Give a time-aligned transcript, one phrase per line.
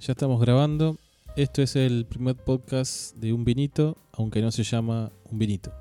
[0.00, 0.96] Ya estamos grabando.
[1.34, 5.72] Esto es el primer podcast de Un Vinito, aunque no se llama Un Vinito.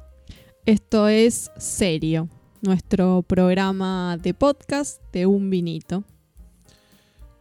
[0.65, 2.27] Esto es Serio,
[2.61, 6.03] nuestro programa de podcast de Un Vinito.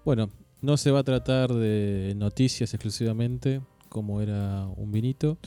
[0.04, 0.28] Bueno,
[0.60, 5.38] no se va a tratar de noticias exclusivamente, como era Un Vinito,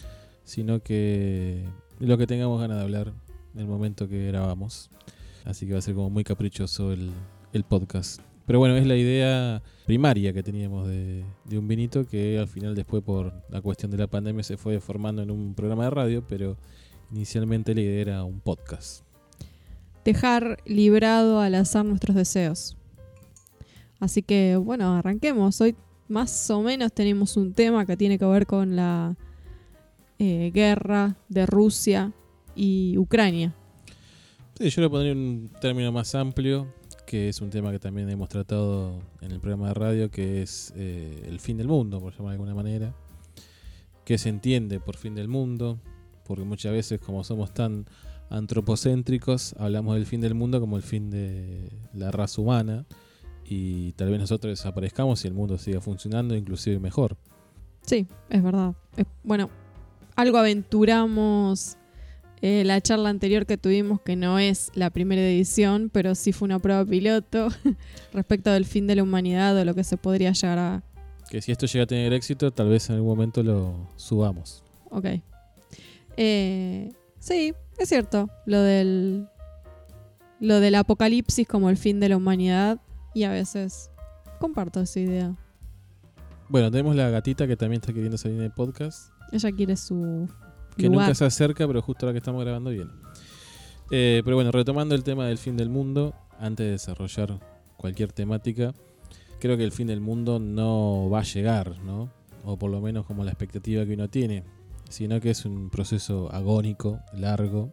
[0.43, 1.64] sino que
[2.00, 3.14] lo que tengamos ganas de hablar
[3.54, 4.89] en el momento que grabamos.
[5.46, 7.11] Así que va a ser como muy caprichoso el,
[7.54, 8.20] el podcast.
[8.50, 12.73] Pero bueno, es la idea primaria que teníamos de, de, un vinito que al final
[12.73, 16.24] después por la cuestión de la pandemia se fue formando en un programa de radio,
[16.28, 16.57] pero
[17.11, 19.04] inicialmente la idea era un podcast.
[20.04, 22.75] Dejar librado al azar nuestros deseos.
[24.00, 25.61] Así que bueno, arranquemos.
[25.61, 25.75] Hoy
[26.07, 29.16] más o menos tenemos un tema que tiene que ver con la
[30.18, 32.13] eh, guerra de Rusia
[32.55, 33.53] y Ucrania.
[34.58, 36.67] Sí, yo le pondría un término más amplio,
[37.09, 40.72] que es un tema que también hemos tratado en el programa de radio, que es
[40.75, 42.94] eh, el fin del mundo, por llamar de alguna manera.
[44.05, 45.79] Que se entiende por fin del mundo,
[46.23, 47.88] porque muchas veces como somos tan
[48.29, 52.85] antropocéntricos, hablamos del fin del mundo como el fin de la raza humana,
[53.44, 57.17] y tal vez nosotros desaparezcamos y el mundo siga funcionando, inclusive mejor.
[57.88, 58.75] Sí, es verdad.
[59.23, 59.49] Bueno,
[60.16, 61.78] algo aventuramos
[62.41, 66.45] eh, la charla anterior que tuvimos, que no es la primera edición, pero sí fue
[66.45, 67.49] una prueba piloto
[68.13, 70.83] respecto del fin de la humanidad o lo que se podría llegar a...
[71.29, 74.63] Que si esto llega a tener éxito, tal vez en algún momento lo subamos.
[74.89, 75.05] Ok.
[76.17, 78.29] Eh, sí, es cierto.
[78.45, 79.27] Lo del,
[80.39, 82.79] lo del apocalipsis como el fin de la humanidad
[83.13, 83.91] y a veces
[84.39, 85.35] comparto esa idea.
[86.47, 89.11] Bueno, tenemos la gatita que también está queriendo salir en el podcast.
[89.31, 90.27] Ella quiere su
[90.80, 91.08] que lugar.
[91.08, 92.91] nunca se acerca, pero justo ahora que estamos grabando viene.
[93.91, 97.39] Eh, pero bueno, retomando el tema del fin del mundo, antes de desarrollar
[97.77, 98.73] cualquier temática,
[99.39, 102.09] creo que el fin del mundo no va a llegar, ¿no?
[102.44, 104.44] O por lo menos como la expectativa que uno tiene,
[104.89, 107.72] sino que es un proceso agónico, largo.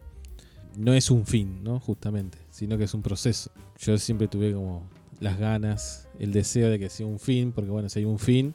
[0.77, 1.81] No es un fin, ¿no?
[1.81, 3.51] Justamente, sino que es un proceso.
[3.79, 4.89] Yo siempre tuve como
[5.21, 8.55] las ganas, el deseo de que sea un fin, porque bueno, si hay un fin,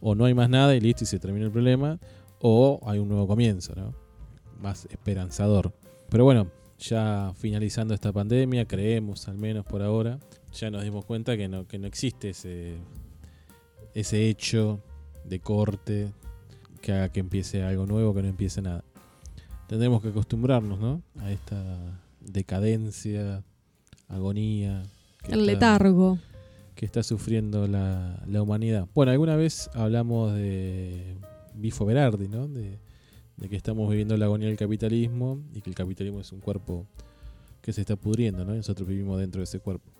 [0.00, 1.98] o no hay más nada y listo y se termina el problema,
[2.40, 3.94] o hay un nuevo comienzo, ¿no?
[4.60, 5.72] Más esperanzador.
[6.08, 10.18] Pero bueno, ya finalizando esta pandemia, creemos al menos por ahora,
[10.52, 12.76] ya nos dimos cuenta que no, que no existe ese,
[13.94, 14.80] ese hecho
[15.24, 16.12] de corte
[16.80, 18.82] que haga que empiece algo nuevo, que no empiece nada.
[19.68, 21.02] Tendremos que acostumbrarnos, ¿no?
[21.20, 21.62] A esta
[22.20, 23.44] decadencia,
[24.08, 24.82] agonía.
[25.28, 26.18] El letargo.
[26.74, 28.88] Que está sufriendo la, la humanidad.
[28.94, 31.18] Bueno, alguna vez hablamos de
[31.60, 32.48] Bifo Berardi, ¿no?
[32.48, 32.78] De,
[33.48, 36.86] que estamos viviendo la agonía del capitalismo y que el capitalismo es un cuerpo
[37.62, 38.52] que se está pudriendo, ¿no?
[38.54, 39.90] Y nosotros vivimos dentro de ese cuerpo.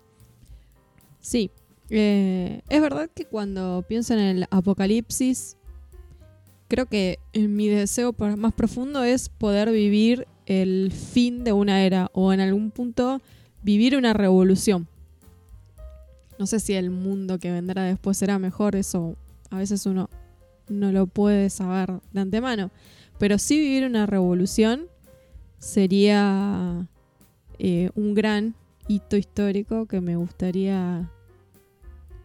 [1.21, 1.51] Sí,
[1.89, 5.57] eh, es verdad que cuando pienso en el apocalipsis,
[6.69, 12.33] creo que mi deseo más profundo es poder vivir el fin de una era o
[12.33, 13.21] en algún punto
[13.63, 14.87] vivir una revolución.
[16.39, 19.17] No sé si el mundo que vendrá después será mejor, eso
[19.51, 20.09] a veces uno
[20.71, 22.71] no lo puede saber de antemano.
[23.19, 24.87] Pero sí vivir una revolución
[25.59, 26.89] sería
[27.59, 28.55] eh, un gran
[28.89, 31.11] hito histórico que me gustaría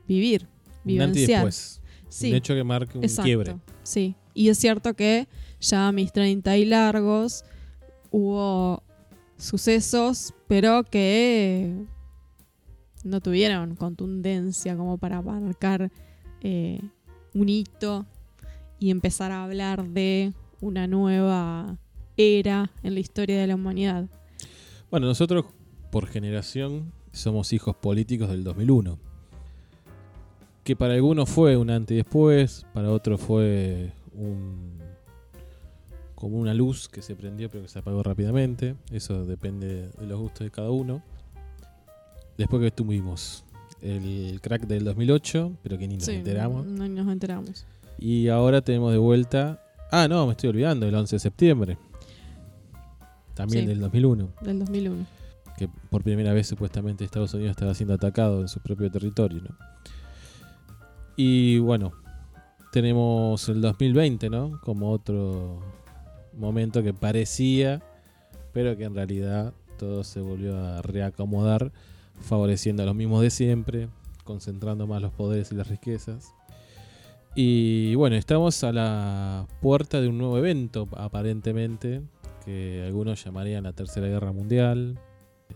[0.07, 0.47] vivir,
[0.83, 1.41] vivenciar.
[1.41, 3.57] Un antes sí, un hecho que marque un exacto, quiebre.
[3.83, 5.27] Sí, y es cierto que
[5.59, 7.43] ya a mis 30 y largos
[8.11, 8.81] hubo
[9.37, 11.75] sucesos, pero que
[13.03, 15.91] no tuvieron contundencia como para marcar
[16.41, 16.79] eh,
[17.33, 18.05] un hito
[18.85, 20.31] y empezar a hablar de
[20.61, 21.79] una nueva
[22.17, 24.05] era en la historia de la humanidad.
[24.91, 25.45] Bueno, nosotros
[25.89, 28.99] por generación somos hijos políticos del 2001.
[30.63, 34.77] Que para algunos fue un antes y después, para otros fue un
[36.13, 38.75] como una luz que se prendió pero que se apagó rápidamente.
[38.91, 41.01] Eso depende de los gustos de cada uno.
[42.37, 43.45] Después que tuvimos
[43.81, 46.67] el crack del 2008, pero que ni nos sí, enteramos.
[46.67, 47.65] No nos enteramos.
[47.97, 49.61] Y ahora tenemos de vuelta.
[49.91, 51.77] Ah, no, me estoy olvidando, el 11 de septiembre.
[53.33, 53.67] También Sí.
[53.69, 54.29] del 2001.
[54.41, 55.05] Del 2001.
[55.57, 59.55] Que por primera vez supuestamente Estados Unidos estaba siendo atacado en su propio territorio, ¿no?
[61.17, 61.93] Y bueno,
[62.71, 64.59] tenemos el 2020, ¿no?
[64.63, 65.61] Como otro
[66.37, 67.81] momento que parecía,
[68.53, 71.71] pero que en realidad todo se volvió a reacomodar,
[72.21, 73.87] favoreciendo a los mismos de siempre,
[74.25, 76.33] concentrando más los poderes y las riquezas.
[77.37, 82.01] Y bueno, estamos a la puerta de un nuevo evento, aparentemente,
[82.45, 84.97] que algunos llamarían la Tercera Guerra Mundial.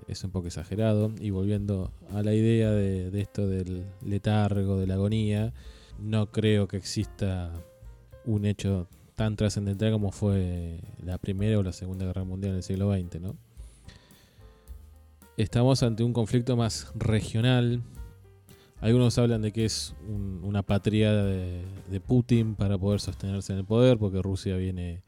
[0.09, 1.13] Es un poco exagerado.
[1.21, 5.53] Y volviendo a la idea de, esto del letargo, de la agonía,
[5.97, 7.53] no creo que exista
[8.25, 12.63] un hecho tan trascendental como fue la Primera o la Segunda Guerra Mundial en el
[12.63, 13.35] siglo XX, ¿no?
[15.37, 17.81] Estamos ante un conflicto más regional.
[18.81, 23.97] Algunos hablan de que es una patria de, Putin para poder sostenerse en el poder,
[23.97, 25.03] porque Rusia viene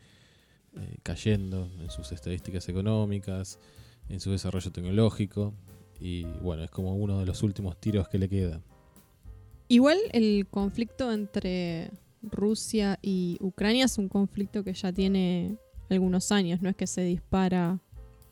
[0.75, 3.59] eh, cayendo en sus estadísticas económicas,
[4.09, 5.53] en su desarrollo tecnológico,
[6.01, 8.61] y bueno, es como uno de los últimos tiros que le queda.
[9.69, 11.91] Igual el conflicto entre
[12.21, 15.55] Rusia y Ucrania es un conflicto que ya tiene
[15.89, 17.79] algunos años, no es que se dispara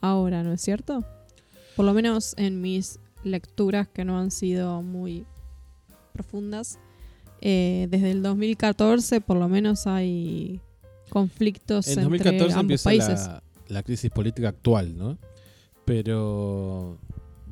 [0.02, 1.02] ahora, ¿no es cierto?
[1.76, 5.24] Por lo menos en mis lecturas que no han sido muy
[6.10, 6.78] profundas.
[7.40, 10.60] Eh, desde el 2014 por lo menos hay
[11.08, 13.26] conflictos en entre 2014 ambos países.
[13.26, 15.16] La, la crisis política actual, ¿no?
[15.86, 16.98] Pero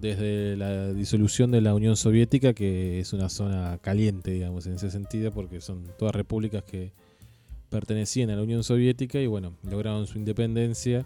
[0.00, 4.90] desde la disolución de la Unión Soviética, que es una zona caliente, digamos, en ese
[4.90, 6.92] sentido, porque son todas repúblicas que
[7.70, 11.04] pertenecían a la Unión Soviética y bueno, lograron su independencia,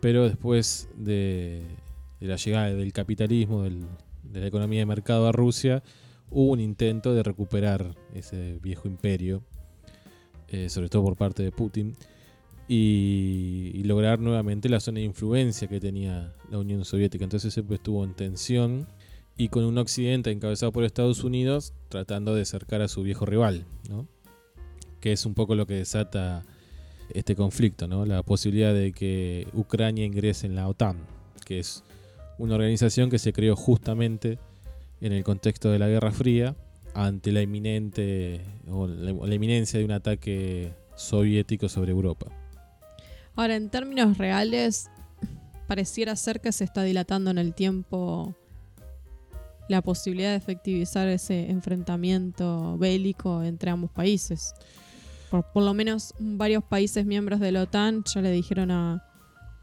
[0.00, 1.62] pero después de,
[2.20, 5.82] la llegada del capitalismo, de la economía de mercado a Rusia,
[6.30, 9.42] hubo un intento de recuperar ese viejo imperio,
[10.48, 11.96] eh, sobre todo por parte de Putin
[12.68, 17.22] y, lograr nuevamente la zona de influencia que tenía la Unión Soviética.
[17.22, 18.88] Entonces siempre estuvo en tensión
[19.36, 23.64] y con un occidente encabezado por Estados Unidos tratando de acercar a su viejo rival,
[23.88, 24.08] ¿no?
[25.00, 26.44] que es un poco lo que desata
[27.10, 28.06] este conflicto, ¿no?
[28.06, 30.96] la posibilidad de que Ucrania ingrese en la OTAN,
[31.44, 31.84] que es
[32.38, 34.38] una organización que se creó justamente
[35.00, 36.56] en el contexto de la Guerra Fría
[36.94, 42.26] ante la inminente o la inminencia de un ataque soviético sobre Europa.
[43.34, 44.88] Ahora, en términos reales,
[45.66, 48.34] pareciera ser que se está dilatando en el tiempo
[49.68, 54.54] la posibilidad de efectivizar ese enfrentamiento bélico entre ambos países.
[55.30, 59.04] Por, lo menos varios países miembros de la OTAN ya le dijeron a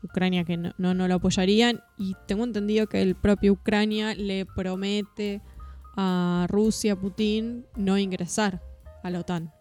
[0.03, 5.41] Ucrania que no, no, lo apoyarían y tengo entendido que el propio Ucrania le promete
[5.95, 8.61] a Rusia, Putin, no ingresar
[9.03, 9.51] a la OTAN.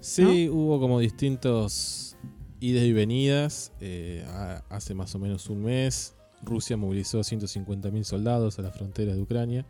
[0.00, 2.16] Sí, hubo como distintos
[2.60, 3.72] idas y venidas.
[3.80, 4.24] Eh,
[4.68, 9.66] hace más o menos un mes, Rusia movilizó 150.000 soldados a la frontera de Ucrania,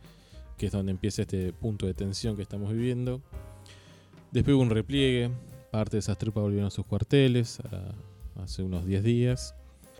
[0.57, 3.21] que es donde empieza este punto de tensión que estamos viviendo.
[4.31, 5.31] Después hubo un repliegue,
[5.71, 7.59] parte de esas tropas volvieron a sus cuarteles
[8.35, 9.55] hace unos 10 días.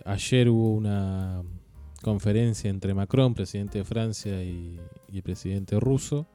[0.05, 1.43] Ayer hubo una
[2.01, 4.79] conferencia entre Macron, presidente de Francia, y,
[5.13, 6.25] el presidente ruso,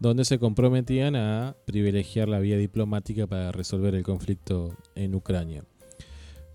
[0.00, 5.64] donde se comprometían a privilegiar la vía diplomática para resolver el conflicto en Ucrania.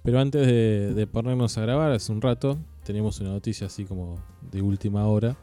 [0.03, 4.21] Pero antes de, ponernos a grabar, hace un rato, tenemos una noticia así como
[4.51, 5.37] de última hora,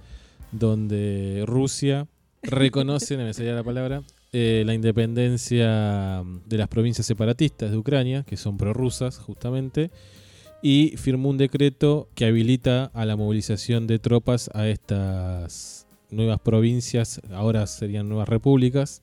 [0.53, 2.07] donde Rusia
[2.43, 8.23] reconoce, no me salía la palabra, eh, la independencia de las provincias separatistas de Ucrania,
[8.23, 9.91] que son prorrusas justamente,
[10.69, 17.21] y firmó un decreto que habilita a la movilización de tropas a estas nuevas provincias,
[17.31, 19.01] ahora serían nuevas repúblicas,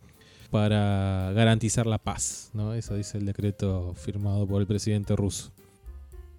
[0.52, 2.50] para garantizar la paz.
[2.54, 2.74] ¿no?
[2.74, 5.54] Eso dice el decreto firmado por el presidente ruso.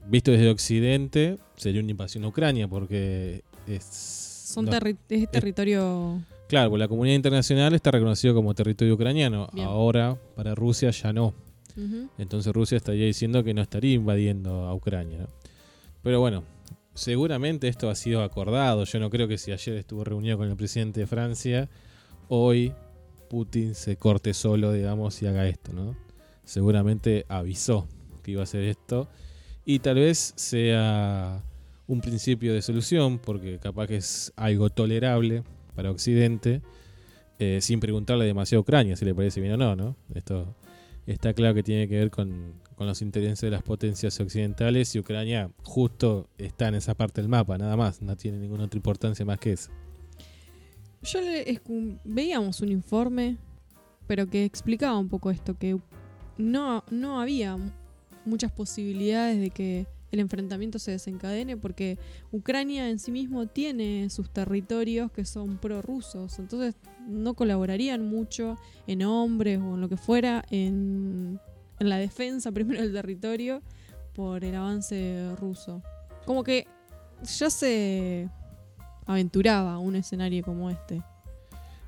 [0.07, 3.83] Visto desde Occidente, sería una invasión a Ucrania, porque es.
[3.83, 6.21] Son territorio.
[6.49, 9.49] claro, pues la comunidad internacional está reconocido como territorio ucraniano.
[9.57, 11.33] Ahora, para Rusia, ya no.
[12.19, 15.27] Entonces Rusia estaría diciendo que no estaría invadiendo a Ucrania.
[16.03, 16.45] Pero bueno,
[16.95, 18.85] seguramente esto ha sido acordado.
[18.85, 21.69] Yo no creo que si ayer estuvo reunido con el presidente de Francia,
[22.29, 22.73] hoy
[23.29, 25.97] Putin se corte solo, digamos, y haga esto, ¿no?
[26.45, 27.89] Seguramente avisó
[28.23, 29.09] que iba a hacer esto
[29.65, 31.43] y tal vez sea
[31.87, 35.43] un principio de solución, porque capaz que es algo tolerable
[35.75, 36.63] para Occidente,
[37.39, 39.97] eh, sin preguntarle demasiado a Ucrania si le parece bien o no, ¿no?
[40.15, 40.55] Esto
[41.07, 45.51] está claro que tiene que ver con, los intereses de las potencias occidentales y Ucrania
[45.63, 49.39] justo está en esa parte del mapa, nada más, no tiene ninguna otra importancia más
[49.39, 49.71] que eso.
[51.03, 51.61] Yo le,
[52.05, 53.37] veíamos un informe,
[54.07, 55.79] pero que explicaba un poco esto, que
[56.37, 57.57] no, no había
[58.25, 61.99] muchas posibilidades de que el enfrentamiento se desencadene porque
[62.33, 66.75] Ucrania en sí mismo tiene sus territorios que son prorrusos, entonces
[67.07, 68.57] no colaborarían mucho
[68.87, 71.41] en hombres o en lo que fuera en,
[71.79, 73.63] en la defensa primero del territorio
[74.15, 75.83] por el avance ruso.
[76.25, 76.67] Como que
[77.23, 78.31] ya se
[79.07, 81.03] aventuraba un escenario como este.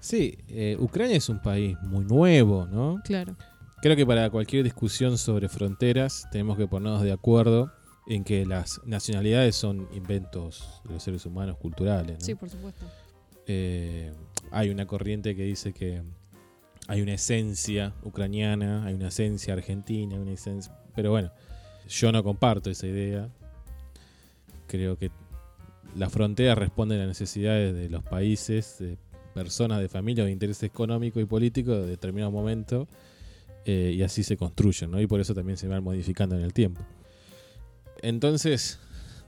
[0.01, 3.01] Sí, eh, Ucrania es un país muy nuevo, ¿no?
[3.05, 3.37] Claro.
[3.81, 7.73] Creo que para cualquier discusión sobre fronteras tenemos que ponernos de acuerdo
[8.07, 12.19] en que las nacionalidades son inventos de los seres humanos culturales.
[12.21, 12.85] Sí, por supuesto.
[13.47, 14.13] Eh,
[14.51, 16.03] hay una corriente que dice que
[16.89, 20.73] hay una esencia ucraniana, hay una esencia argentina, una esencia...
[20.95, 21.33] Pero bueno,
[21.89, 23.29] yo no comparto esa idea.
[24.69, 25.11] Creo que
[25.97, 28.99] las fronteras responden a necesidades de los países, de
[29.35, 32.87] personas, de familias, de intereses económicos y políticos de determinado momento.
[33.65, 35.01] Eh, y así se construyen, ¿no?
[35.01, 36.83] Y por eso también se van modificando en el tiempo.
[38.03, 38.79] Entonces,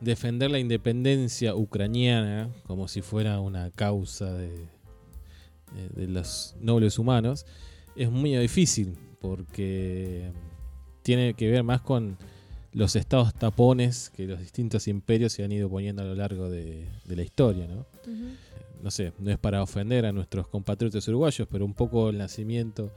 [0.01, 4.69] defender la independencia ucraniana como si fuera una causa de,
[5.95, 7.47] de los nobles humanos
[7.97, 10.31] es muy difícil porque
[11.03, 12.17] tiene que ver más con
[12.73, 16.87] los estados tapones que los distintos imperios se han ido poniendo a lo largo de,
[17.07, 17.87] la historia, ¿no?
[18.83, 22.93] No sé, no es para ofender a nuestros compatriotas uruguayos, pero un poco el nacimiento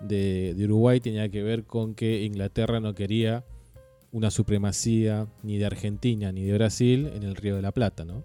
[0.00, 3.44] de, Uruguay tenía que ver con que Inglaterra no quería
[4.12, 8.24] una supremacía ni de Argentina ni de Brasil en el Río de la Plata, ¿no?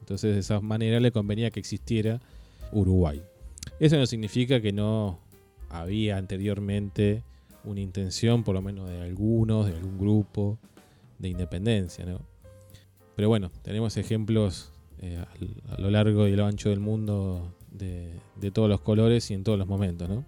[0.00, 2.20] Entonces de esa manera le convenía que existiera
[2.72, 3.22] Uruguay.
[3.80, 5.18] Eso no significa que no
[5.70, 7.22] había anteriormente
[7.64, 10.58] una intención, por lo menos de algunos, de algún grupo,
[11.18, 12.20] de independencia, ¿no?
[13.16, 15.24] Pero bueno, tenemos ejemplos eh,
[15.68, 18.20] a, lo largo y a lo ancho del mundo de,
[18.52, 20.24] todos los colores y en todos los momentos, ¿no?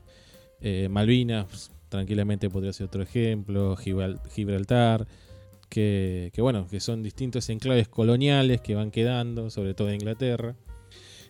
[0.60, 5.06] Eh, Malvinas, tranquilamente podría ser otro ejemplo, Gibraltar,
[5.70, 10.54] que, bueno, que son distintos enclaves coloniales que van quedando, sobre todo en Inglaterra,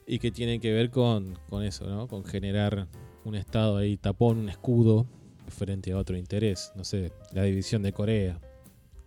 [0.09, 2.09] y que tienen que ver con, con eso, ¿no?
[2.09, 2.89] Con generar
[3.25, 5.07] un estado ahí tapón, un escudo
[5.49, 6.73] frente a otro interés.
[6.75, 8.41] No sé, la división de Corea,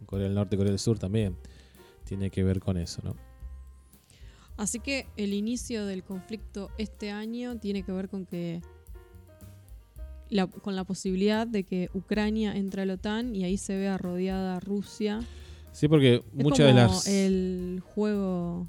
[0.06, 1.36] Corea del Norte, Corea del Sur también,
[2.06, 3.16] tiene que ver con eso, ¿no?
[4.56, 8.62] Así que el inicio del conflicto este año tiene que ver con que
[10.62, 14.60] con la posibilidad de que Ucrania entre a la OTAN y ahí se vea rodeada
[14.60, 15.22] Rusia.
[15.72, 18.68] Sí, porque muchas de las el juego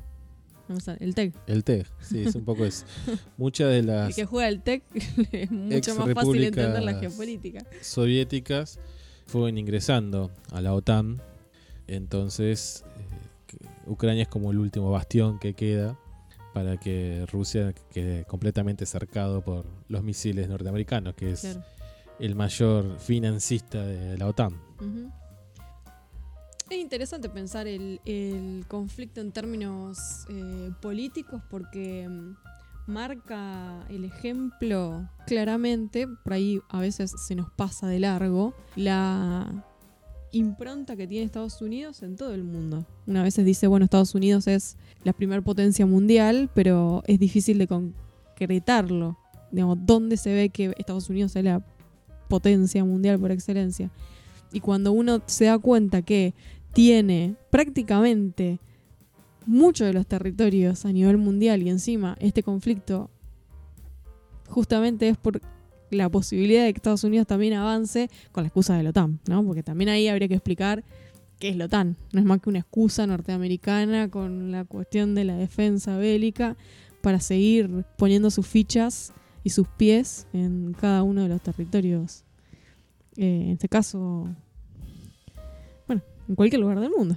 [1.01, 1.35] el TEC.
[1.47, 2.85] El TEC, sí, es un poco eso.
[3.37, 4.11] Muchas de las.
[4.11, 4.85] El que juega el TEC
[5.33, 7.67] es mucho más fácil entender la geopolítica.
[7.81, 8.79] Soviéticas
[9.27, 11.21] fueron ingresando a la OTAN.
[11.89, 15.99] Entonces, eh, Ucrania es como el último bastión que queda
[16.53, 21.59] para que Rusia quede completamente cercado por los misiles norteamericanos, que es
[22.19, 24.55] el mayor financista de la OTAN.
[26.69, 32.37] Es interesante pensar el, conflicto en términos eh, políticos porque mm,
[32.87, 39.65] marca el ejemplo claramente, por ahí a veces se nos pasa de largo, la
[40.33, 42.87] impronta que tiene Estados Unidos en todo el mundo.
[43.07, 47.67] Una vez dice, bueno, Estados Unidos es la primera potencia mundial, pero es difícil de
[47.67, 49.19] concretarlo.
[49.51, 51.65] Digamos, ¿dónde se ve que Estados Unidos es la
[52.29, 53.91] potencia mundial por excelencia?
[54.53, 56.35] Y cuando uno se da cuenta que
[56.73, 58.61] tiene prácticamente
[59.47, 63.11] muchos de los territorios a nivel mundial y encima este conflicto
[64.49, 65.41] justamente es por
[65.91, 69.45] la posibilidad de que Estados Unidos también avance con la excusa de la OTAN, ¿no?
[69.45, 70.85] Porque también ahí habría que explicar
[71.39, 71.97] qué es la OTAN.
[72.13, 76.57] No es más que una excusa norteamericana con la cuestión de la defensa bélica
[77.03, 82.25] para seguir poniendo sus fichas y sus pies en cada uno de los territorios.
[83.17, 84.29] Eh, en este caso,
[86.31, 87.17] en cualquier lugar del mundo.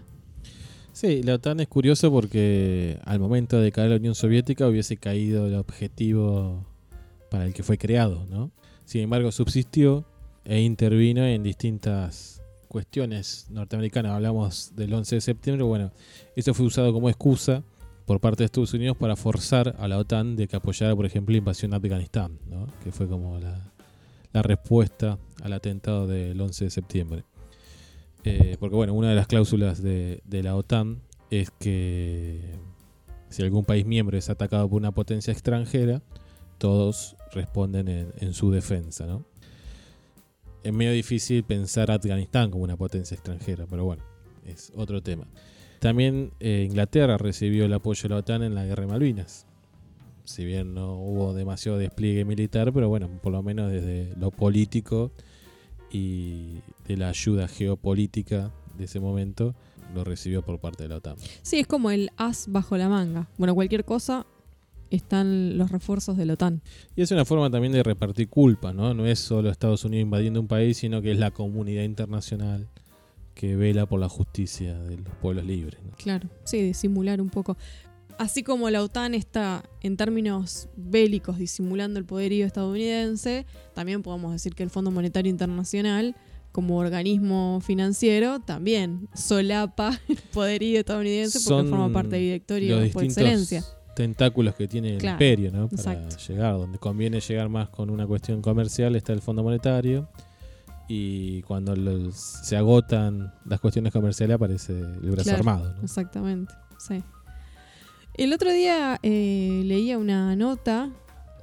[0.91, 5.47] Sí, la OTAN es curioso porque al momento de caer la Unión Soviética hubiese caído
[5.47, 6.65] el objetivo
[7.29, 8.51] para el que fue creado, ¿no?
[8.85, 10.05] Sin embargo, subsistió
[10.45, 14.13] e intervino en distintas cuestiones norteamericanas.
[14.13, 15.91] Hablamos del 11 de septiembre, bueno,
[16.35, 17.63] eso fue usado como excusa
[18.05, 21.31] por parte de Estados Unidos para forzar a la OTAN de que apoyara, por ejemplo,
[21.31, 22.67] la invasión de Afganistán, ¿no?
[22.83, 23.71] que fue como la,
[24.41, 27.23] respuesta al atentado del 11 de septiembre.
[28.23, 32.55] Eh, porque bueno, una de las cláusulas de, la OTAN es que
[33.29, 36.01] si algún país miembro es atacado por una potencia extranjera,
[36.57, 39.25] todos responden en, su defensa, ¿no?
[40.63, 44.03] Es medio difícil pensar a Afganistán como una potencia extranjera, pero bueno,
[44.45, 45.27] es otro tema.
[45.79, 49.45] También eh, Inglaterra recibió el apoyo de la OTAN en la guerra de Malvinas.
[50.23, 55.11] Si bien no hubo demasiado despliegue militar, pero bueno, por lo menos desde lo político
[55.91, 59.53] y de la ayuda geopolítica de ese momento
[59.93, 61.17] lo recibió por parte de la OTAN.
[61.41, 63.27] Sí, es como el as bajo la manga.
[63.37, 64.25] Bueno, cualquier cosa
[64.95, 66.61] están los refuerzos de la OTAN.
[66.95, 68.93] Y es una forma también de repartir culpa, ¿no?
[68.93, 72.67] No es solo Estados Unidos invadiendo un país, sino que es la comunidad internacional
[73.33, 75.79] que vela por la justicia de los pueblos libres.
[75.97, 77.57] Claro, sí, de simular un poco
[78.17, 84.55] así como la OTAN está en términos bélicos disimulando el poderío estadounidense, también podemos decir
[84.55, 86.15] que el Fondo Monetario Internacional,
[86.51, 93.63] como organismo financiero, también solapa el poderío estadounidense porque forma parte del directorio por excelencia.
[93.95, 95.67] Tentáculos que tiene el imperio, ¿no?
[95.69, 96.17] Para exacto.
[96.27, 100.07] llegar, donde conviene llegar más con una cuestión comercial está el Fondo Monetario
[100.87, 105.83] y cuando los- se agotan las cuestiones comerciales aparece el brazo Claro, armado, ¿no?
[105.83, 107.01] Exactamente, sí.
[108.15, 110.91] El otro día eh, leía una nota,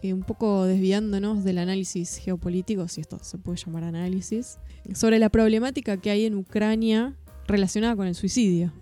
[0.03, 4.59] eh, un poco desviándonos del análisis geopolítico, si esto se puede llamar análisis,
[4.95, 7.15] sobre la problemática que hay en Ucrania
[7.49, 8.73] relacionada con el suicidio,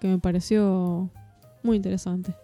[0.00, 1.10] que me pareció
[1.62, 2.34] muy interesante.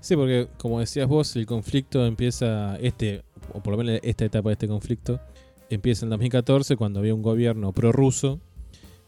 [0.00, 4.48] Sí, porque como decías vos, el conflicto empieza, este, o por lo menos esta etapa
[4.48, 5.20] de este conflicto,
[5.68, 8.40] empieza en 2014 cuando había un gobierno prorruso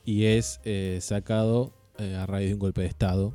[0.04, 3.34] y es eh, sacado eh, a raíz de un golpe de Estado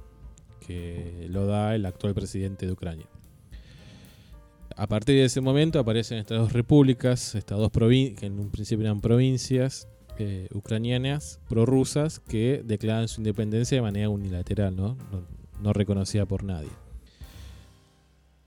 [0.66, 3.08] que lo da el actual presidente de Ucrania.
[4.76, 8.52] A partir de ese momento aparecen estas dos repúblicas, estas dos provincias, que en un
[8.52, 9.88] principio eran provincias
[10.20, 14.98] eh, ucranianas prorrusas que declaran su independencia de manera unilateral, ¿no?
[15.12, 15.24] No,
[15.62, 16.70] no reconocida por nadie.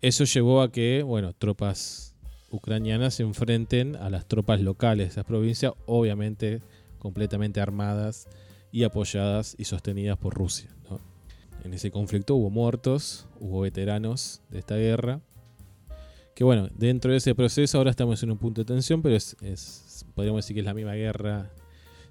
[0.02, 2.14] Eso llevó a que, bueno, tropas
[2.50, 6.62] ucranianas se enfrenten a las tropas locales de esas provincias, obviamente
[6.98, 8.28] completamente armadas
[8.72, 10.70] y apoyadas y sostenidas por Rusia.
[11.64, 15.20] En ese conflicto hubo muertos, hubo veteranos de esta guerra.
[16.34, 20.06] Que bueno, dentro de ese proceso ahora estamos en un punto de tensión, pero es,
[20.14, 21.50] podríamos decir que es la misma guerra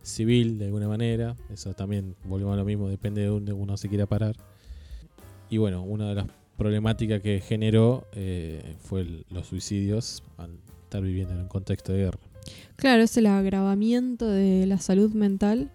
[0.04, 1.36] civil de alguna manera.
[1.52, 4.36] Eso también, volvemos a lo mismo, depende de donde uno se quiera parar.
[5.50, 6.28] Y bueno, una de las
[6.60, 10.52] problemáticas que generó eh, fue los suicidios al
[10.84, 12.20] estar viviendo en un contexto de guerra.
[12.76, 15.72] Claro, es el agravamiento de la salud mental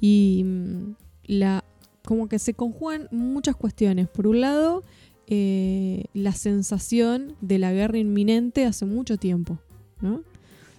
[0.00, 1.64] y mm, la
[2.04, 4.08] como que se conjugan muchas cuestiones.
[4.08, 4.82] Por un lado,
[5.26, 9.58] eh, la sensación de la guerra inminente hace mucho tiempo,
[10.00, 10.24] ¿no?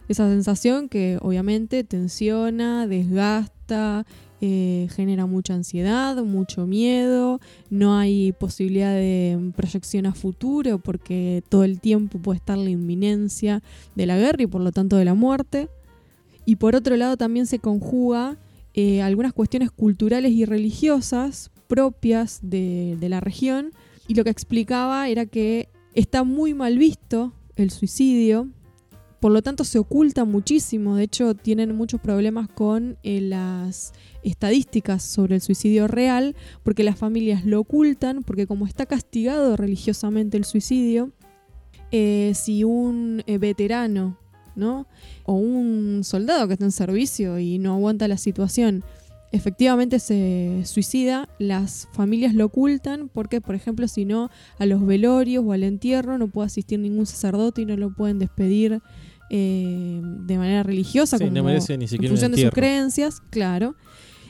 [0.09, 4.05] Esa sensación que obviamente tensiona, desgasta,
[4.43, 11.63] eh, genera mucha ansiedad, mucho miedo, no hay posibilidad de proyección a futuro porque todo
[11.63, 13.61] el tiempo puede estar la inminencia
[13.93, 15.69] de la guerra y por lo tanto de la muerte.
[16.43, 18.37] Y por otro lado también se conjuga
[18.73, 23.71] eh, algunas cuestiones culturales y religiosas propias de, de la región.
[24.07, 28.49] Y lo que explicaba era que está muy mal visto el suicidio,
[29.21, 30.95] por lo tanto se oculta muchísimo.
[30.95, 36.97] De hecho, tienen muchos problemas con eh, las estadísticas sobre el suicidio real, porque las
[36.97, 41.11] familias lo ocultan, porque como está castigado religiosamente el suicidio,
[41.91, 44.17] eh, si un eh, veterano
[44.55, 44.87] ¿no?
[45.23, 48.83] o un soldado que está en servicio y no aguanta la situación
[49.31, 54.29] efectivamente se suicida, las familias lo ocultan porque, por ejemplo, si no,
[54.59, 58.19] a los velorios o al entierro no puede asistir ningún sacerdote y no lo pueden
[58.19, 58.81] despedir
[59.33, 63.21] eh, de manera religiosa, Sí, como no merece ni en siquiera función de sus creencias,
[63.29, 63.75] claro.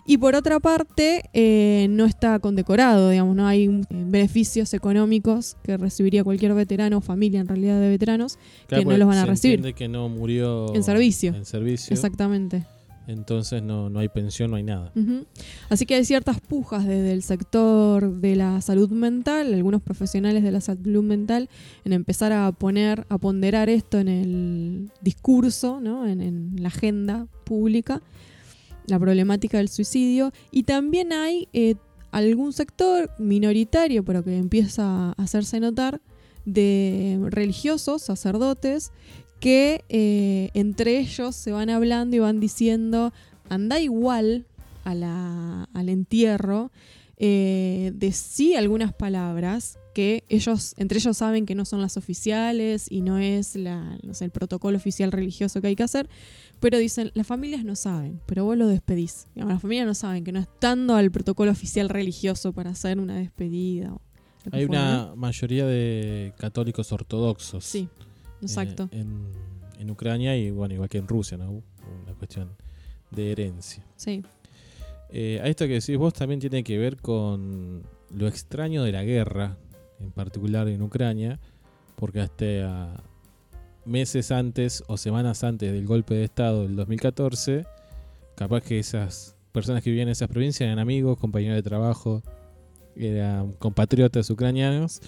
[0.06, 5.78] Y por otra parte, eh, no está condecorado, digamos, no hay eh, beneficios económicos que
[5.78, 8.38] recibiría cualquier veterano o familia en realidad de veteranos
[8.68, 9.74] Claro, que no los van a se recibir.
[9.74, 11.34] que no murió En servicio.
[11.36, 11.94] En servicio.
[11.94, 12.66] Exactamente.
[13.08, 14.94] Entonces no, no hay pensión, no hay nada.
[15.70, 20.52] Así que hay ciertas pujas desde el sector de la salud mental, algunos profesionales de
[20.52, 21.50] la salud mental,
[21.84, 26.08] en empezar a poner, a ponderar esto en el discurso, ¿no?
[26.08, 28.02] en, en la agenda pública,
[28.88, 30.32] la problemática del suicidio.
[30.52, 31.76] Y también hay eh,
[32.12, 36.02] algún sector minoritario, pero que empieza a hacerse notar,
[36.46, 38.92] de religiosos, sacerdotes,
[39.42, 43.12] que eh, entre ellos se van hablando y van diciendo,
[43.50, 44.46] anda igual
[44.86, 46.72] a la- al entierro,
[47.18, 53.02] eh, decí algunas palabras que ellos, entre ellos saben que no son las oficiales y
[53.02, 56.08] no es la, no sé, el protocolo oficial religioso que hay que hacer,
[56.60, 59.28] pero dicen, las familias no saben, pero vos lo despedís.
[59.36, 63.18] Digamos, las familias no saben que no estando al protocolo oficial religioso para hacer una
[63.18, 63.94] despedida.
[63.94, 64.02] o
[64.52, 67.66] Hay una mayoría de católicos ortodoxos.
[67.66, 67.90] Sí,
[68.42, 68.90] exacto.
[68.92, 69.32] eh, en,
[69.80, 71.52] en Ucrania y bueno, igual que en Rusia, ¿no?
[71.52, 72.50] Una cuestión
[73.12, 73.84] de herencia.
[73.96, 74.24] sí,
[75.10, 77.84] Eh, a esto que decís vos también tiene que ver con
[78.16, 79.58] lo extraño de la guerra,
[80.00, 81.40] en particular en Ucrania,
[81.98, 83.04] porque hasta
[83.86, 87.66] meses antes o semanas antes del golpe de Estado del 2014,
[88.36, 92.24] capaz que esas personas que vivían en esas provincias eran amigos, compañeros de trabajo,
[92.96, 95.02] eran compatriotas ucranianos,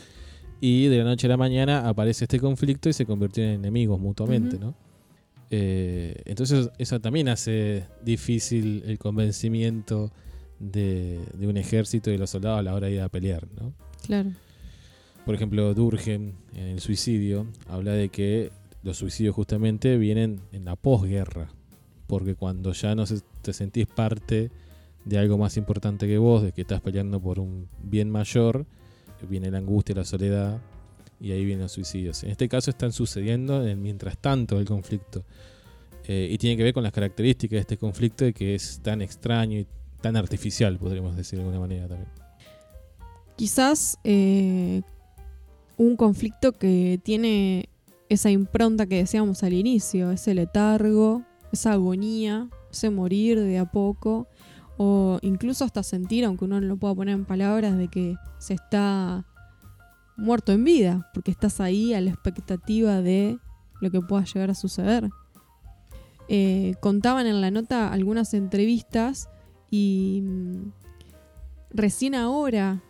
[0.65, 3.99] y de la noche a la mañana aparece este conflicto y se convirtieron en enemigos
[3.99, 4.57] mutuamente.
[4.57, 4.75] ¿no?
[5.49, 10.11] Eh, entonces eso también hace difícil el convencimiento
[10.59, 13.45] de, de un ejército y de los soldados a la hora de ir a pelear,
[13.59, 13.73] ¿no?
[14.05, 14.31] claro.
[15.25, 18.51] Por ejemplo, Durgen, en el suicidio, habla de que
[18.83, 21.49] los suicidios justamente vienen en la posguerra,
[22.07, 24.49] porque cuando ya no se- te sentís parte
[25.05, 28.65] de algo más importante que vos, de que estás peleando por un bien mayor,
[29.27, 30.59] viene la angustia, la soledad
[31.19, 32.23] y ahí vienen los suicidios.
[32.23, 35.23] En este caso están sucediendo en mientras tanto el conflicto.
[36.05, 39.01] Eh, y tiene que ver con las características de este conflicto de que es tan
[39.01, 39.67] extraño y
[40.01, 42.09] tan artificial, podríamos decir de alguna manera también.
[43.37, 44.81] Quizás eh,
[45.77, 47.69] un conflicto que tiene
[48.09, 54.27] esa impronta que decíamos al inicio, ese letargo, esa agonía, ese morir de a poco,
[54.77, 58.53] o incluso hasta sentir, aunque uno no lo pueda poner en palabras, de que se
[58.53, 59.25] está
[60.17, 63.39] muerto en vida, porque estás ahí a la expectativa de
[63.81, 65.09] lo que pueda llegar a suceder.
[66.29, 69.29] Eh, contaban en la nota algunas entrevistas
[69.69, 70.71] y mm,
[71.71, 72.81] recién ahora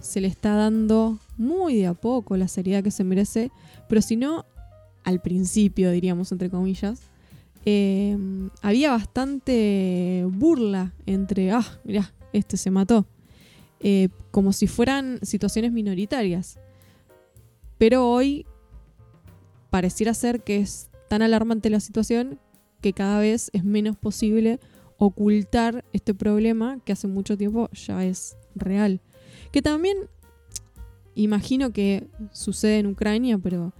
[0.00, 3.52] se le está dando muy de a poco la seriedad que se merece,
[3.88, 4.44] pero si no,
[5.04, 7.09] al principio, diríamos entre comillas,
[7.64, 8.16] eh,
[8.62, 13.06] había bastante burla entre, ah, mirá, este se mató,
[13.80, 16.58] eh, como si fueran situaciones minoritarias.
[17.78, 18.46] Pero hoy
[19.70, 22.38] pareciera ser que es tan alarmante la situación
[22.80, 24.60] que cada vez es menos posible
[24.96, 29.00] ocultar este problema que hace mucho tiempo ya es real.
[29.50, 29.96] Que también
[31.14, 33.72] imagino que sucede en Ucrania, pero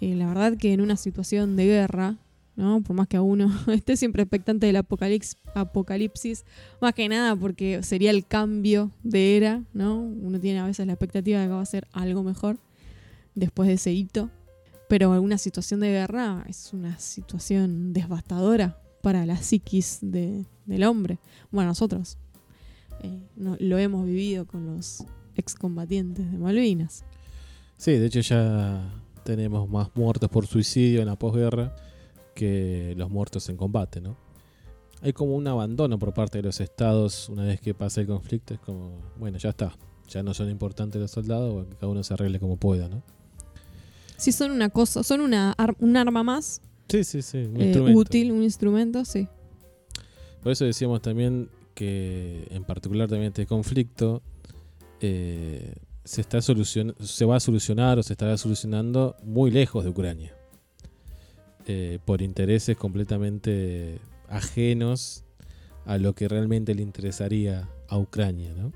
[0.00, 2.18] eh, la verdad que en una situación de guerra,
[2.60, 2.82] ¿no?
[2.82, 6.44] Por más que a uno esté siempre expectante del apocalipsis,
[6.80, 9.98] más que nada porque sería el cambio de era, ¿no?
[9.98, 12.58] Uno tiene a veces la expectativa de que va a ser algo mejor
[13.34, 14.30] después de ese hito.
[14.88, 21.18] Pero alguna situación de guerra es una situación devastadora para la psiquis del hombre.
[21.50, 22.18] Bueno, nosotros
[23.02, 25.04] eh, lo hemos vivido con los
[25.36, 27.04] excombatientes de Malvinas.
[27.76, 28.92] Sí, de hecho ya
[29.24, 31.74] tenemos más muertos por suicidio en la posguerra
[32.40, 34.16] que los muertos en combate, ¿no?
[35.02, 38.54] Hay como un abandono por parte de los estados una vez que pasa el conflicto.
[38.54, 39.76] Es como, bueno, ya está.
[40.08, 43.02] Ya no son importantes los soldados, que cada uno se arregle como pueda, ¿no?
[44.16, 46.62] Sí, son una cosa, son una un arma más.
[46.88, 47.38] Sí, sí, sí.
[47.38, 49.28] Un eh, útil, un instrumento, sí.
[50.42, 54.22] Por eso decíamos también que en particular también este conflicto
[55.00, 55.74] eh,
[56.04, 60.39] se, está se va a solucionar o se estará solucionando muy lejos de Ucrania.
[61.72, 65.22] Eh, por intereses completamente ajenos
[65.84, 68.52] a lo que realmente le interesaría a Ucrania.
[68.54, 68.72] ¿no?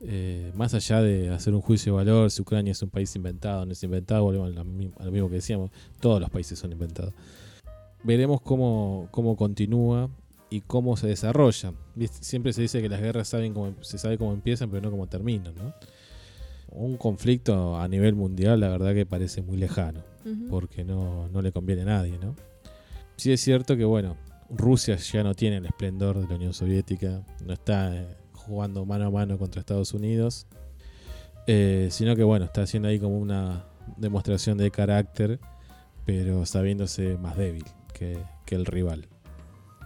[0.00, 3.62] Eh, más allá de hacer un juicio de valor, si Ucrania es un país inventado
[3.62, 4.56] o no es inventado, volvemos
[5.00, 7.12] a lo mismo que decíamos, todos los países son inventados.
[8.04, 10.08] Veremos cómo, cómo continúa
[10.48, 11.72] y cómo se desarrolla.
[12.20, 15.08] Siempre se dice que las guerras saben cómo, se sabe cómo empiezan, pero no cómo
[15.08, 15.54] terminan.
[16.70, 20.02] Un conflicto a nivel mundial, la verdad que parece muy lejano,
[20.48, 22.18] porque no, no, le conviene a nadie.
[22.18, 22.36] ¿no?
[23.16, 24.16] Sí es cierto que, bueno,
[24.50, 29.06] Rusia ya no tiene el esplendor de la Unión Soviética, no está eh, jugando mano
[29.06, 30.46] a mano contra Estados Unidos,
[31.46, 35.38] eh, sino que bueno, está haciendo ahí como una demostración de carácter,
[36.04, 38.18] pero sabiéndose más débil que,
[38.50, 39.06] el rival.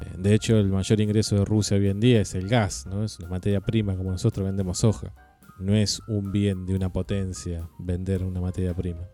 [0.01, 3.05] Eh, de hecho, el mayor ingreso de Rusia hoy en día es el gas, ¿no?
[3.05, 5.13] Es una materia prima como nosotros vendemos soja.
[5.59, 9.09] No es un bien de una potencia vender una materia prima.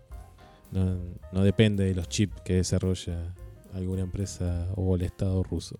[0.72, 3.34] No, depende de los chips que desarrolla
[3.74, 5.78] alguna empresa o el Estado ruso.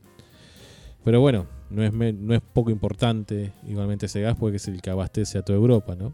[1.04, 4.90] Pero bueno, no es, no es poco importante igualmente ese gas porque es el que
[4.90, 6.12] abastece a toda Europa, ¿no?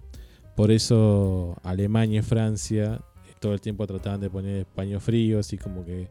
[0.55, 3.01] Por eso Alemania y Francia
[3.41, 6.09] todo el tiempo trataban de poner paños fríos y como que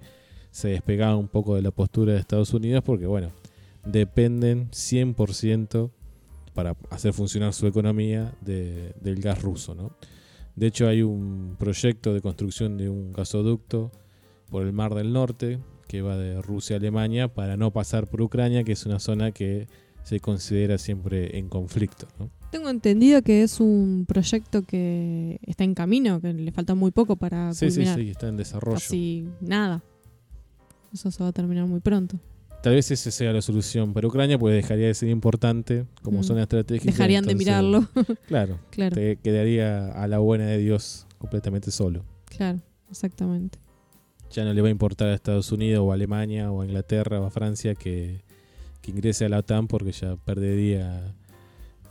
[0.51, 3.31] se despegaban un poco de la postura de Estados Unidos porque, bueno,
[3.83, 5.91] dependen 100%
[6.55, 9.95] para hacer funcionar su economía del gas ruso, ¿no?
[10.55, 13.91] De hecho, hay un proyecto de construcción de un gasoducto
[14.49, 18.21] por el Mar del Norte que va de Rusia a Alemania para no pasar por
[18.21, 19.67] Ucrania, que es una zona que
[20.03, 22.07] se considera siempre en conflicto.
[22.51, 27.17] Tengo entendido que es un proyecto que está en camino, que le falta muy poco
[27.17, 28.75] para sí, Sí, sí, está en desarrollo.
[28.75, 29.83] Casi nada.
[30.93, 32.17] Eso se va a terminar muy pronto.
[32.65, 36.23] Tal vez esa sea la solución para Ucrania, pues dejaría de ser importante como mm.
[36.23, 36.91] zona estratégica.
[36.91, 37.87] Dejarían de mirarlo.
[38.27, 38.95] claro, claro.
[38.95, 42.03] Te quedaría a la buena de Dios completamente solo.
[42.25, 43.59] Claro, exactamente
[44.31, 47.21] ya no le va a importar a Estados Unidos o a Alemania o a Inglaterra
[47.21, 48.23] o a Francia que,
[48.87, 51.13] ingrese a la OTAN porque ya perdería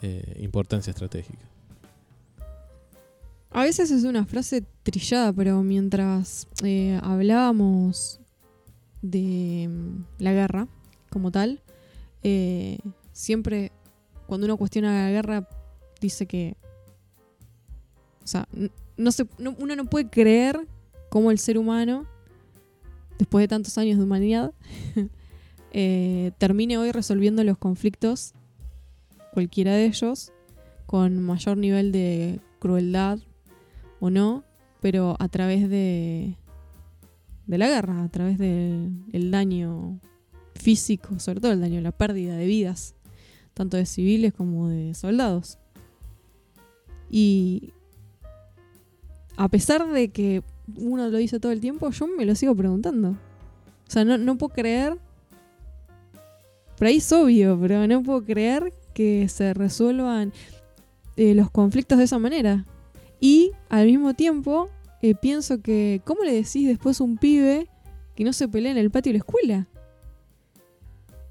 [0.02, 1.48] eh, importancia estratégica.
[3.52, 8.20] A veces es una frase trillada, pero mientras eh, hablábamos
[9.05, 9.69] de
[10.19, 10.67] la guerra
[11.11, 11.61] como tal,
[12.23, 12.79] eh,
[13.12, 13.71] siempre
[14.27, 15.49] cuando uno cuestiona la guerra
[16.01, 16.57] dice que,
[18.23, 18.49] o sea,
[18.97, 20.67] no se, uno no puede creer
[21.11, 22.07] cómo el ser humano
[23.19, 24.53] después de tantos años de humanidad,
[25.73, 28.33] eh, termine hoy resolviendo los conflictos,
[29.33, 30.33] cualquiera de ellos,
[30.87, 33.19] con mayor nivel de crueldad
[34.01, 34.45] o no,
[34.81, 36.37] pero a través de,
[37.46, 40.00] de la guerra, a través del daño
[40.54, 42.94] físico, sobre todo el daño, la pérdida de vidas,
[43.52, 45.59] tanto de civiles como de soldados.
[47.11, 47.72] Y
[49.37, 50.42] a pesar de que
[50.76, 53.11] uno lo dice todo el tiempo, yo me lo sigo preguntando.
[53.11, 54.98] O sea, no, no puedo creer.
[56.76, 60.33] Por ahí es obvio, pero no puedo creer que se resuelvan
[61.16, 62.64] eh, los conflictos de esa manera.
[63.20, 64.70] Y al mismo tiempo,
[65.05, 67.69] eh, pienso que, ¿cómo le decís después a un pibe
[68.17, 69.69] que no se pelea en el patio de la escuela?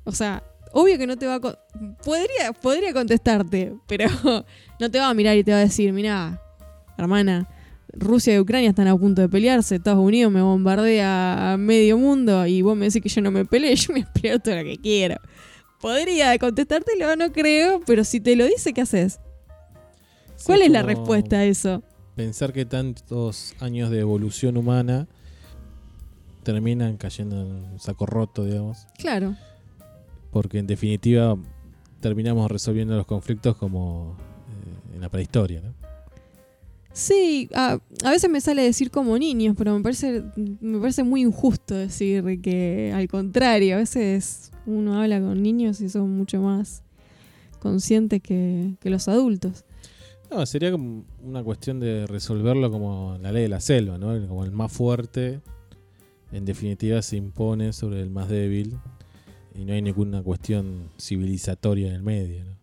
[0.04, 1.40] O sea, obvio que no te va a...
[1.40, 4.06] Podría, podría contestarte, pero
[4.80, 6.40] no te va a mirar y te va a decir, mira,
[7.00, 7.50] hermana,
[7.94, 12.46] Rusia y Ucrania están a punto de pelearse, Estados Unidos me bombardea a medio mundo
[12.46, 14.78] y vos me decís que yo no me peleé, yo me peleo todo lo que
[14.78, 15.16] quiero.
[15.82, 19.20] Podría contestártelo, no creo, pero si te lo dice, ¿qué haces?
[20.46, 21.82] ¿Cuál es la respuesta a eso?
[22.16, 25.08] Pensar que tantos años de evolución humana
[26.44, 28.86] terminan cayendo en un saco roto, digamos.
[28.98, 29.36] Claro.
[30.32, 31.38] Porque en definitiva
[32.02, 34.16] terminamos resolviendo los conflictos como
[34.50, 35.74] eh, en la prehistoria, ¿no?
[36.94, 41.74] Sí, a, veces me sale decir como niños, pero me parece, me parece muy injusto
[41.74, 46.84] decir que al contrario, a veces uno habla con niños y son mucho más
[47.60, 49.66] conscientes que, los adultos.
[50.34, 54.28] No, sería como una cuestión de resolverlo como la ley de la selva, ¿no?
[54.28, 55.42] Como el más fuerte,
[56.32, 58.76] en definitiva, se impone sobre el más débil
[59.54, 62.58] y no hay ninguna cuestión civilizatoria en el medio, ¿no?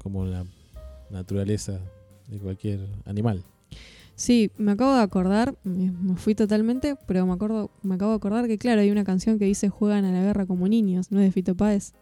[0.00, 0.44] Como la
[1.10, 1.80] naturaleza
[2.28, 3.42] de cualquier animal.
[4.14, 8.46] Sí, me acabo de acordar, me fui totalmente, pero me acuerdo, me acabo de acordar
[8.46, 11.26] que claro, hay una canción que dice juegan a la guerra como niños, ¿no es
[11.26, 11.92] de Fito Páez?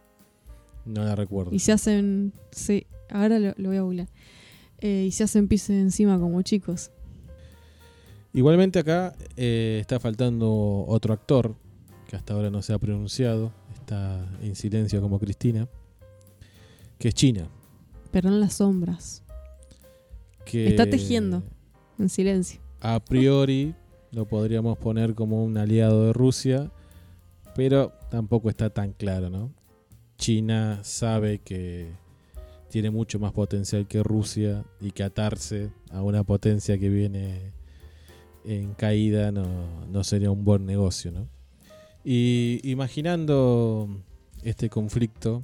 [0.85, 1.51] No la recuerdo.
[1.51, 4.07] Y se hacen, sí, ahora lo, voy a googlear.
[4.81, 6.91] Eh, y se hacen pisos encima como chicos.
[8.33, 11.55] Igualmente acá eh, está faltando otro actor
[12.07, 15.67] que hasta ahora no se ha pronunciado, está en silencio como Cristina,
[16.97, 17.47] que es China.
[18.11, 19.23] Pero en las sombras.
[20.45, 21.43] Está tejiendo
[21.97, 22.59] en silencio.
[22.81, 23.75] A priori
[24.11, 26.71] lo podríamos poner como un aliado de Rusia,
[27.55, 29.53] pero tampoco está tan claro, ¿no?
[30.17, 31.93] China sabe que
[32.71, 37.51] tiene mucho más potencial que Rusia y que atarse a una potencia que viene
[38.43, 41.27] en caída no, no sería un buen negocio, ¿no?
[42.03, 43.87] Y imaginando
[44.43, 45.43] este conflicto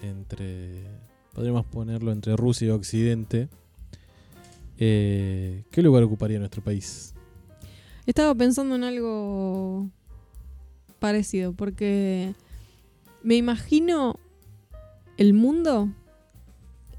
[0.00, 0.84] entre,
[1.34, 3.48] podríamos ponerlo entre Rusia y Occidente,
[4.82, 7.14] eh, ¿Qué lugar ocuparía nuestro país?
[8.06, 9.90] Estaba pensando en algo
[10.98, 12.34] parecido, porque
[13.22, 14.18] me imagino
[15.18, 15.90] el mundo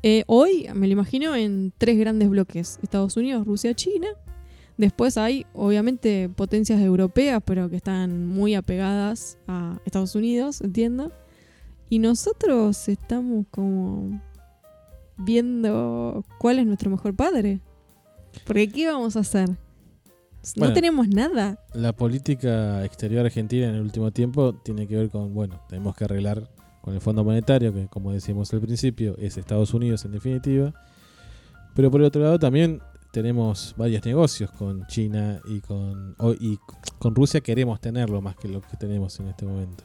[0.04, 4.08] eh, hoy, me lo imagino en tres grandes bloques, Estados Unidos, Rusia, China.
[4.78, 11.12] Después hay, obviamente, potencias europeas, pero que están muy apegadas a Estados Unidos, entiendo.
[11.90, 14.22] Y nosotros estamos como
[15.18, 17.60] viendo cuál es nuestro mejor padre.
[18.46, 19.50] Porque ¿qué vamos a hacer?
[20.56, 21.64] No tenemos nada.
[21.74, 26.06] La política exterior argentina en el último tiempo tiene que ver con, bueno, tenemos que
[26.06, 26.50] arreglar
[26.82, 30.74] con el Fondo Monetario, que como decíamos al principio, es Estados Unidos en definitiva.
[31.76, 36.58] Pero por el otro lado también tenemos varios negocios con China y con, y
[37.00, 39.84] con Rusia queremos tenerlo más que lo que tenemos en este momento.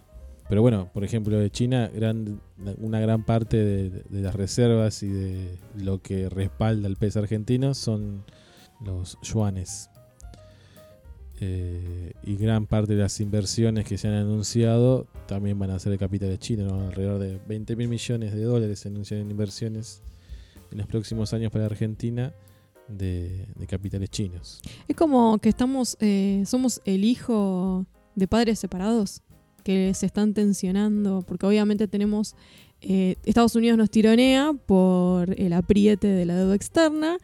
[0.49, 2.41] Pero bueno, por ejemplo, de China, gran,
[2.79, 8.25] una gran parte de, las reservas y de lo que respalda el peso argentino son
[8.81, 9.91] los yuanes.
[11.40, 15.92] Eh, y gran parte de las inversiones que se han anunciado también van a ser
[15.92, 20.03] de capital de China, alrededor de 20 mil millones de dólares se anuncian en inversiones
[20.70, 22.33] en los próximos años para Argentina
[22.88, 24.61] de, capitales chinos.
[24.88, 29.22] Es como que estamos, eh, somos el hijo de padres separados
[29.64, 32.37] que se están tensionando, porque obviamente tenemos,
[32.81, 37.18] eh, Estados Unidos nos tironea por el apriete de la deuda externa,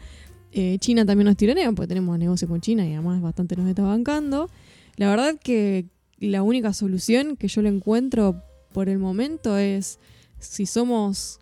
[0.52, 3.82] eh, China también nos tironea, porque tenemos negocio con China y además bastante nos está
[3.82, 4.48] bancando.
[4.96, 5.86] La verdad que
[6.18, 9.98] la única solución que yo le encuentro por el momento es,
[10.38, 11.40] si somos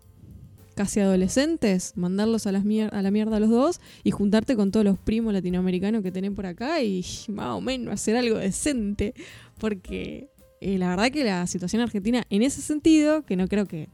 [0.75, 5.33] casi adolescentes, mandarlos a, la mierda a los dos y juntarte con todos los primos
[5.33, 9.13] latinoamericanos que tenés por acá y más o menos hacer algo decente.
[9.59, 10.29] Porque
[10.61, 13.89] eh, la verdad que la situación argentina, en ese sentido, que no creo que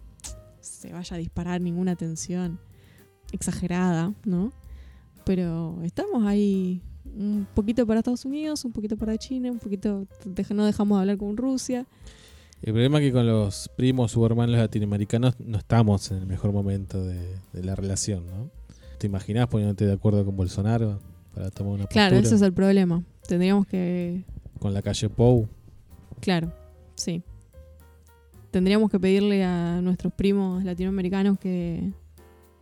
[0.62, 2.60] se vaya a disparar ninguna tensión
[3.32, 4.54] exagerada, ¿no?
[5.28, 10.08] Pero estamos ahí un poquito para Estados Unidos, un poquito para China, un poquito
[10.52, 11.86] no dejamos de hablar con Rusia.
[12.62, 16.54] El problema es que con los primos o hermanos latinoamericanos no estamos en el mejor
[16.54, 17.20] momento de,
[17.52, 18.50] la relación, ¿no?
[19.00, 20.98] ¿Te imaginás poniéndote de acuerdo con Bolsonaro
[21.36, 22.28] para tomar una Claro, postura?
[22.28, 23.04] ese es el problema.
[23.28, 24.24] Tendríamos que...
[24.60, 25.50] Con la calle Pou.
[26.22, 26.54] Claro,
[26.96, 27.22] sí.
[28.50, 31.92] Tendríamos que pedirle a nuestros primos latinoamericanos que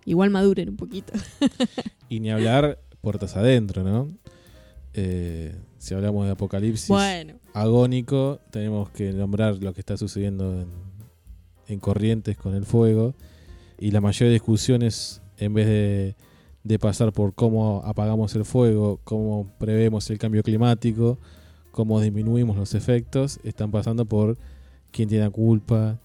[0.06, 1.14] igual maduren un poquito.
[2.08, 4.08] Y ni hablar puertas adentro, ¿no?
[4.94, 10.68] Eh, si hablamos de apocalipsis Bueno, agónico, tenemos que nombrar lo que está sucediendo en,
[11.68, 13.16] en Corrientes con el fuego.
[13.80, 16.16] Y la mayor discusión es, en vez de,
[16.64, 21.20] de pasar por cómo apagamos el fuego, cómo prevemos el cambio climático,
[21.72, 24.38] cómo disminuimos los efectos, están pasando por
[24.92, 26.00] quién tiene la culpa,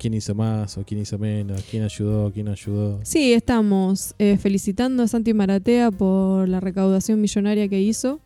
[0.00, 3.00] quién hizo más o quién hizo menos, quién ayudó, quién no ayudó.
[3.04, 8.18] sí, estamos eh, felicitando a Santi Maratea por la recaudación millonaria que hizo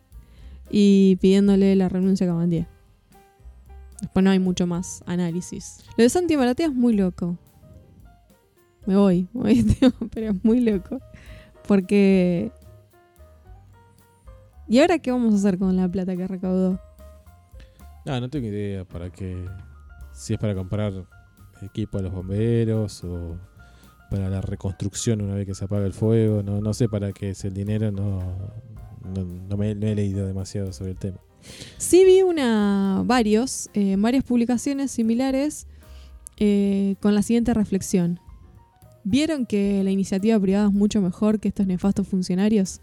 [0.69, 2.67] y pidiéndole la renuncia a Cabandier.
[3.99, 5.83] Después no hay mucho más análisis.
[5.97, 7.37] Lo de Santi Maratea es muy loco.
[8.85, 9.75] Me voy, me voy
[10.13, 10.99] pero es muy loco.
[11.67, 12.51] Porque...
[14.69, 16.79] ¿Y ahora qué vamos a hacer con la plata que recaudó?
[18.05, 19.45] No, no tengo idea para qué.
[20.13, 21.05] Si es para comprar
[21.61, 23.37] equipo a los bomberos o
[24.09, 26.43] para la reconstrucción una vez que se apaga el fuego.
[26.43, 28.21] No, no sé para qué es el dinero, no,
[29.49, 31.17] no, he leído demasiado sobre el tema.
[31.77, 35.67] Sí vi una, varios, eh, varias publicaciones similares
[36.37, 38.19] eh, con la siguiente reflexión.
[39.03, 42.81] ¿Vieron que la iniciativa privada es mucho mejor que estos nefastos funcionarios?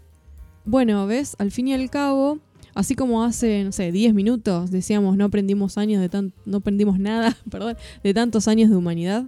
[0.65, 2.39] Bueno, ves, al fin y al cabo,
[2.75, 6.99] así como hace, no sé, 10 minutos decíamos no aprendimos años de tan, no aprendimos
[6.99, 9.25] nada, perdón, de tantos años de humanidad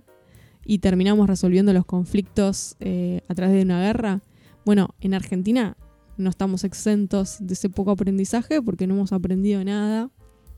[0.65, 4.21] y terminamos resolviendo los conflictos eh, a través de una guerra.
[4.65, 5.77] Bueno, en Argentina
[6.17, 10.09] no estamos exentos de ese poco aprendizaje porque no hemos aprendido nada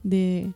[0.04, 0.54] de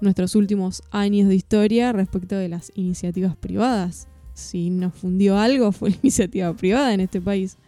[0.00, 4.08] nuestros últimos años de historia respecto de las iniciativas privadas.
[4.34, 7.58] Si nos fundió algo fue la iniciativa privada en este país.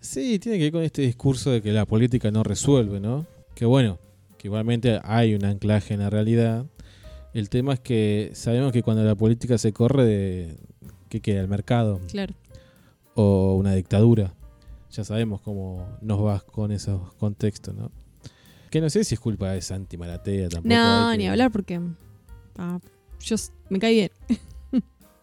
[0.00, 3.26] Sí, tiene que ver con este discurso de que la política no resuelve, ¿no?
[3.54, 3.98] Que bueno,
[4.38, 6.66] que igualmente hay un anclaje en la realidad.
[7.34, 10.56] El tema es que sabemos que cuando la política se corre de...
[11.08, 11.40] ¿Qué queda?
[11.40, 12.00] ¿El mercado?
[12.08, 12.34] Claro.
[13.14, 14.34] o una dictadura.
[14.92, 17.90] Ya sabemos cómo nos va con esos contextos, ¿no?
[18.70, 20.74] Que no sé si es culpa de Santi Maratea tampoco.
[20.74, 21.80] No, que- ni hablar porque
[22.56, 22.78] ah,
[23.20, 23.36] yo
[23.70, 24.10] me cae bien.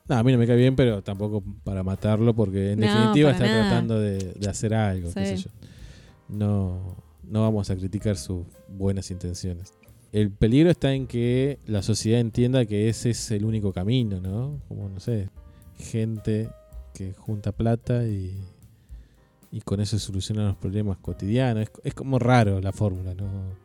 [0.07, 3.31] No, a mí no me cae bien, pero tampoco para matarlo, porque en No, definitiva
[3.31, 3.61] está nada.
[3.69, 5.49] tratando de, de hacer algo, qué sé yo.
[6.29, 9.73] No, no vamos a criticar sus buenas intenciones.
[10.11, 14.61] El peligro está en que la sociedad entienda que ese es el único camino, ¿no?
[14.67, 15.29] Como, no sé,
[15.77, 16.49] gente
[16.93, 18.39] que junta plata y,
[19.55, 21.63] y con eso soluciona los problemas cotidianos.
[21.63, 23.55] Es, es como raro la fórmula, ¿no?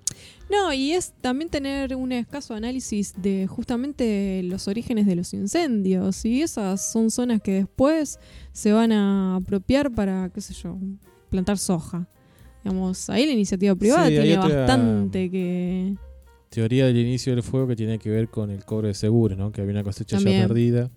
[0.49, 6.25] No, y es también tener un escaso análisis de justamente los orígenes de los incendios.
[6.25, 8.21] Y esas son zonas que después
[8.53, 10.79] se van a apropiar para, qué sé yo,
[11.29, 12.09] plantar soja.
[12.63, 15.97] Digamos, ahí la iniciativa privada Sí, tiene bastante que...
[16.51, 19.51] Teoría del inicio del fuego que tiene que ver con el cobro de seguros, ¿no?
[19.51, 20.89] Que había una cosecha ya perdida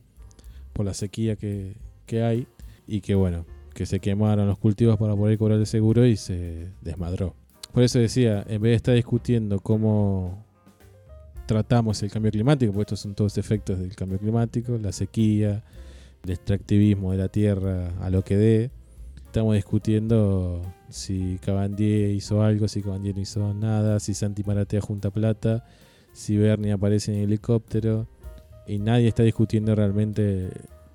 [0.72, 2.48] por la sequía que, que hay
[2.86, 6.72] y que, bueno, que se quemaron los cultivos para poder cobrar el seguro y se
[6.82, 7.36] desmadró.
[7.72, 10.46] Por eso decía, en vez de estar discutiendo cómo
[11.46, 15.64] tratamos el cambio climático, porque estos son todos efectos del cambio climático, la sequía,
[16.24, 18.72] el extractivismo de la tierra a lo que dé,
[19.26, 25.10] estamos discutiendo si Cabandier hizo algo, si Cabandier no hizo nada, si Santi Maratea junta
[25.10, 25.66] plata,
[26.14, 28.08] si Bernie aparece en helicóptero,
[28.68, 30.52] y nadie está discutiendo realmente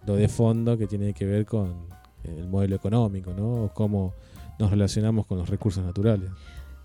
[0.07, 1.89] lo de fondo que tiene que ver con
[2.25, 3.71] el modelo económico, ¿no?
[3.75, 4.15] Cómo
[4.59, 6.31] nos relacionamos con los recursos naturales.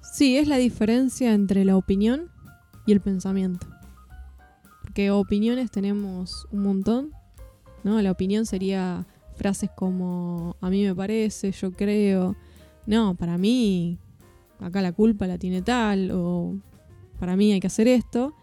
[0.01, 2.29] Sí, es la diferencia entre la opinión
[2.85, 3.67] y el pensamiento.
[4.81, 7.11] Porque opiniones tenemos un montón,
[7.83, 8.01] ¿no?
[8.01, 12.35] La opinión sería frases como a mí me parece, yo creo,
[12.85, 13.97] no, para mí
[14.59, 16.55] acá la culpa la tiene tal o
[17.19, 18.33] para mí hay que hacer esto,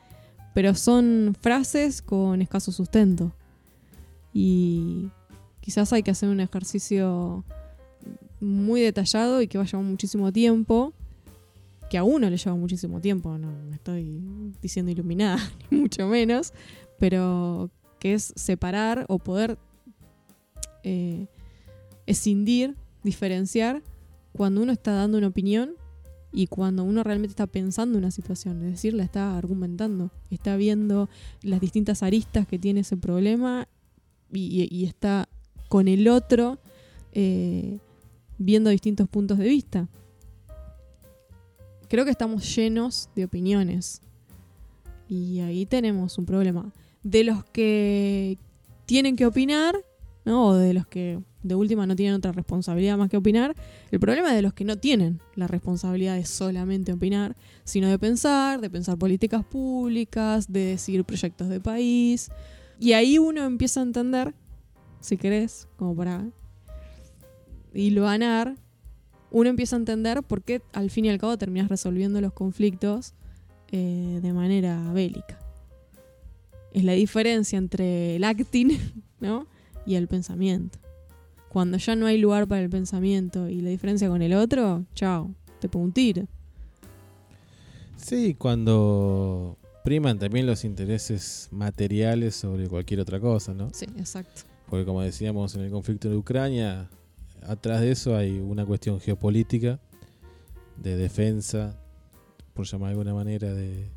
[0.54, 3.32] pero son frases con escaso sustento.
[4.32, 5.10] Y
[5.60, 7.44] quizás hay que hacer un ejercicio
[8.40, 10.94] muy detallado y que va a llevar muchísimo tiempo
[11.90, 14.22] que a uno le lleva muchísimo tiempo, no me estoy
[14.62, 15.38] diciendo iluminada,
[15.70, 16.54] ni mucho menos,
[16.98, 17.68] pero
[17.98, 19.58] que es separar o poder
[20.84, 21.26] eh,
[22.06, 23.82] escindir, diferenciar
[24.32, 25.74] cuando uno está dando una opinión
[26.32, 31.10] y cuando uno realmente está pensando una situación, es decir, la está argumentando, está viendo
[31.42, 33.66] las distintas aristas que tiene ese problema
[34.32, 35.28] y, está
[35.70, 36.58] con el otro
[37.12, 37.78] eh,
[38.36, 39.88] viendo distintos puntos de vista
[41.90, 44.00] creo que estamos llenos de opiniones.
[45.08, 46.72] Y ahí tenemos un problema.
[47.02, 48.38] De los que
[48.86, 49.74] tienen que opinar,
[50.24, 50.46] ¿no?
[50.46, 53.56] O de los que de última no tienen otra responsabilidad más que opinar.
[53.90, 57.98] El problema es de los que no tienen la responsabilidad de solamente opinar, sino de
[57.98, 62.30] pensar, de pensar políticas públicas, de decidir proyectos de país.
[62.78, 64.32] Y ahí uno empieza a entender,
[65.00, 66.28] si querés, como para
[67.72, 68.56] ganar,
[69.30, 73.14] uno empieza a entender por qué al fin y al cabo terminas resolviendo los conflictos
[73.70, 75.38] eh, de manera bélica.
[76.72, 78.70] Es la diferencia entre el acting
[79.20, 79.46] ¿no?
[79.86, 80.78] y el pensamiento.
[81.48, 85.34] Cuando ya no hay lugar para el pensamiento y la diferencia con el otro, chao,
[85.60, 86.26] te pongo un tiro.
[87.96, 93.70] Sí, cuando priman también los intereses materiales sobre cualquier otra cosa, ¿no?
[93.72, 94.42] Sí, exacto.
[94.70, 96.88] Porque como decíamos en el conflicto de Ucrania,
[97.42, 99.80] atrás de eso hay una cuestión geopolítica,
[100.76, 101.76] de defensa,
[102.54, 103.90] por llamar de alguna manera, de,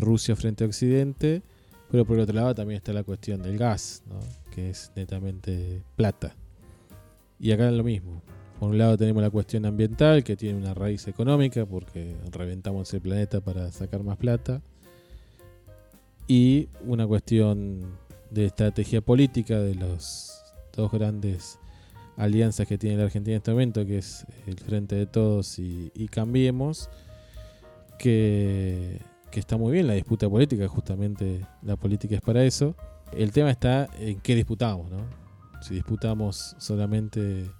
[0.00, 1.42] Rusia frente a Occidente,
[1.90, 4.02] pero por otro lado también está la cuestión del gas,
[4.52, 6.34] que es netamente plata.
[7.38, 8.20] Y acá es lo mismo.
[8.58, 13.00] Por un lado tenemos la cuestión ambiental, que tiene una raíz económica, porque reventamos el
[13.00, 14.60] planeta para sacar más plata.
[16.26, 17.96] Y una cuestión
[18.30, 20.32] de estrategia política de los
[20.72, 21.58] dos grandes
[22.16, 26.08] alianzas que tiene la Argentina en este momento, que es el Frente de Todos y,
[26.10, 26.88] Cambiemos,
[27.98, 29.00] que,
[29.30, 32.74] que está muy bien la disputa política, justamente la política es para eso.
[33.12, 35.26] El tema está en qué disputamos, ¿no?
[35.60, 37.50] si disputamos solamente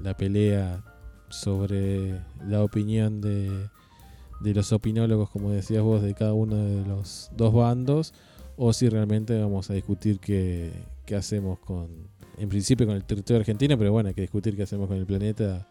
[0.00, 0.82] la pelea
[1.28, 3.70] sobre la opinión de,
[4.40, 8.14] los opinólogos, como decías vos, de cada uno de los dos bandos,
[8.62, 10.70] o si realmente vamos a discutir qué,
[11.06, 11.88] qué hacemos con,
[12.36, 15.06] en principio con el territorio argentino, pero bueno, hay que discutir qué hacemos con el
[15.06, 15.66] planeta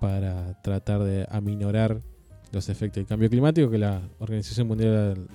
[0.00, 2.00] para tratar de aminorar
[2.52, 5.28] los efectos del cambio climático, que la Organización Mundial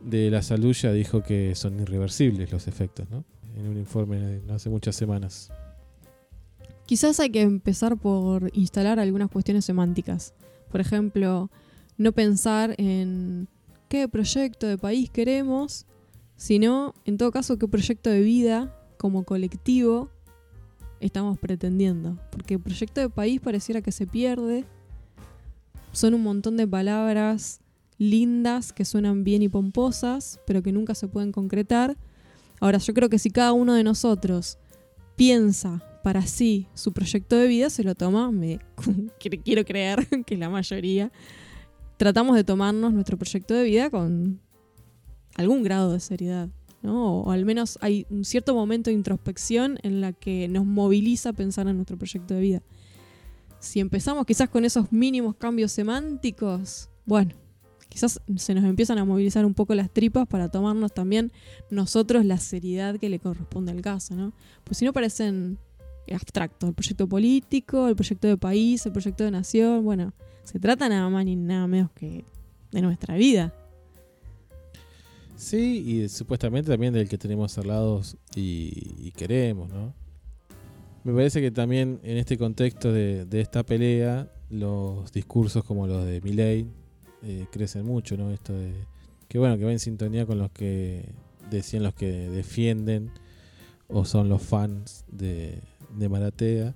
[0.00, 3.22] de la Salud ya dijo que son irreversibles los efectos, ¿no?
[3.54, 5.50] en un informe hace muchas semanas.
[6.86, 10.32] Quizás hay que empezar por instalar algunas cuestiones semánticas.
[10.70, 11.50] Por ejemplo,
[11.98, 13.48] no pensar en
[13.88, 15.86] qué proyecto de país queremos,
[16.36, 20.10] sino, en todo caso, qué proyecto de vida como colectivo
[21.00, 22.18] estamos pretendiendo.
[22.30, 24.64] Porque el proyecto de país pareciera que se pierde.
[25.92, 27.60] Son un montón de palabras
[27.98, 31.96] lindas que suenan bien y pomposas, pero que nunca se pueden concretar
[32.60, 34.58] Ahora, yo creo que si cada uno de nosotros
[35.16, 38.58] piensa para sí su proyecto de vida, se lo toma, me,
[39.44, 41.12] quiero creer que la mayoría,
[41.96, 44.40] tratamos de tomarnos nuestro proyecto de vida con
[45.36, 46.48] algún grado de seriedad.
[46.82, 47.20] ¿no?
[47.20, 51.66] O al menos hay un cierto momento de introspección en la que nos moviliza pensar
[51.66, 52.62] en nuestro proyecto de vida.
[53.58, 57.34] Si empezamos quizás con esos mínimos cambios semánticos, bueno,
[57.88, 61.32] quizás se nos empiezan a movilizar un poco las tripas para tomarnos también
[61.70, 64.34] nosotros la seriedad que le corresponde al caso, ¿no?
[64.64, 65.58] Pues si no parecen
[66.12, 70.88] abstractos, el proyecto político, el proyecto de país, el proyecto de nación, bueno, se trata
[70.88, 72.24] nada más ni nada menos que
[72.70, 73.54] de nuestra vida.
[75.36, 78.02] Sí, y supuestamente también del que tenemos al lado
[78.34, 79.94] y, queremos, ¿no?
[81.02, 86.20] Me parece que también en este contexto de, esta pelea, los discursos como los de
[86.20, 86.66] Milley
[87.22, 88.30] eh, crecen mucho, ¿no?
[88.30, 88.72] Esto de
[89.28, 91.12] que bueno, que va en sintonía con los que
[91.50, 93.10] decían los que defienden
[93.88, 95.60] o son los fans de,
[95.94, 96.74] de Maratea,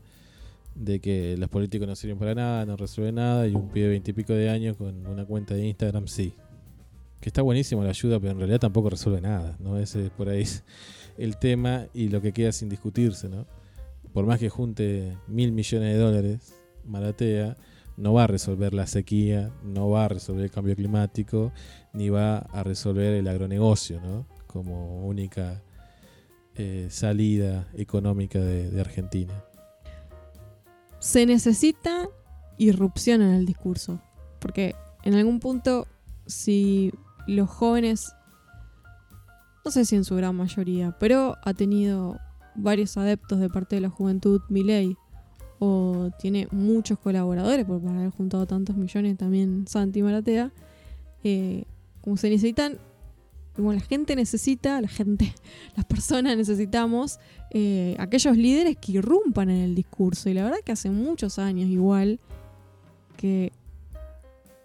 [0.74, 3.90] de que los políticos no sirven para nada, no resuelven nada, y un pibe de
[3.90, 6.32] veintipico de años con una cuenta de Instagram sí.
[7.20, 9.76] Que está buenísimo la ayuda, pero en realidad tampoco resuelve nada, ¿no?
[9.78, 10.44] Ese es por ahí
[11.18, 13.46] el tema y lo que queda sin discutirse, ¿no?
[14.12, 16.54] Por más que junte mil millones de dólares,
[16.84, 17.56] Maratea,
[17.96, 21.52] no va a resolver la sequía, no va a resolver el cambio climático,
[21.92, 24.26] ni va a resolver el agronegocio, ¿no?
[24.46, 25.60] Como única
[26.58, 29.32] eh, salida económica de, Argentina.
[30.98, 32.08] Se necesita
[32.56, 34.00] irrupción en el discurso,
[34.40, 35.86] porque en algún punto
[36.26, 36.92] si
[37.28, 38.12] los jóvenes,
[39.64, 42.18] no sé si en su gran mayoría, pero ha tenido
[42.56, 44.96] varios adeptos de parte de la juventud Miley
[45.60, 50.52] o tiene muchos colaboradores, por haber juntado tantos millones también Santi Maratea,
[51.24, 51.64] eh,
[52.00, 52.78] como se necesitan,
[53.58, 55.34] como la gente necesita, la gente,
[55.76, 57.18] las personas necesitamos
[57.50, 60.30] eh, aquellos líderes que irrumpan en el discurso.
[60.30, 62.20] Y la verdad que hace muchos años igual
[63.16, 63.52] que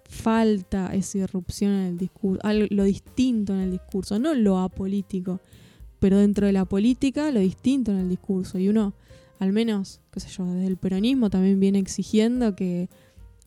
[0.07, 5.39] falta esa irrupción en el discurso, lo distinto en el discurso, no lo apolítico,
[5.97, 8.59] pero dentro de la política lo distinto en el discurso.
[8.59, 8.93] Y uno
[9.39, 12.89] al menos, qué sé yo, desde el peronismo también viene exigiendo que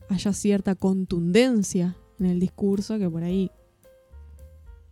[0.09, 3.49] haya cierta contundencia en el discurso que por ahí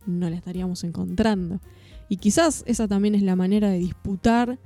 [0.05, 1.59] no la estaríamos encontrando.
[2.09, 4.59] Y quizás esa también es la manera de disputar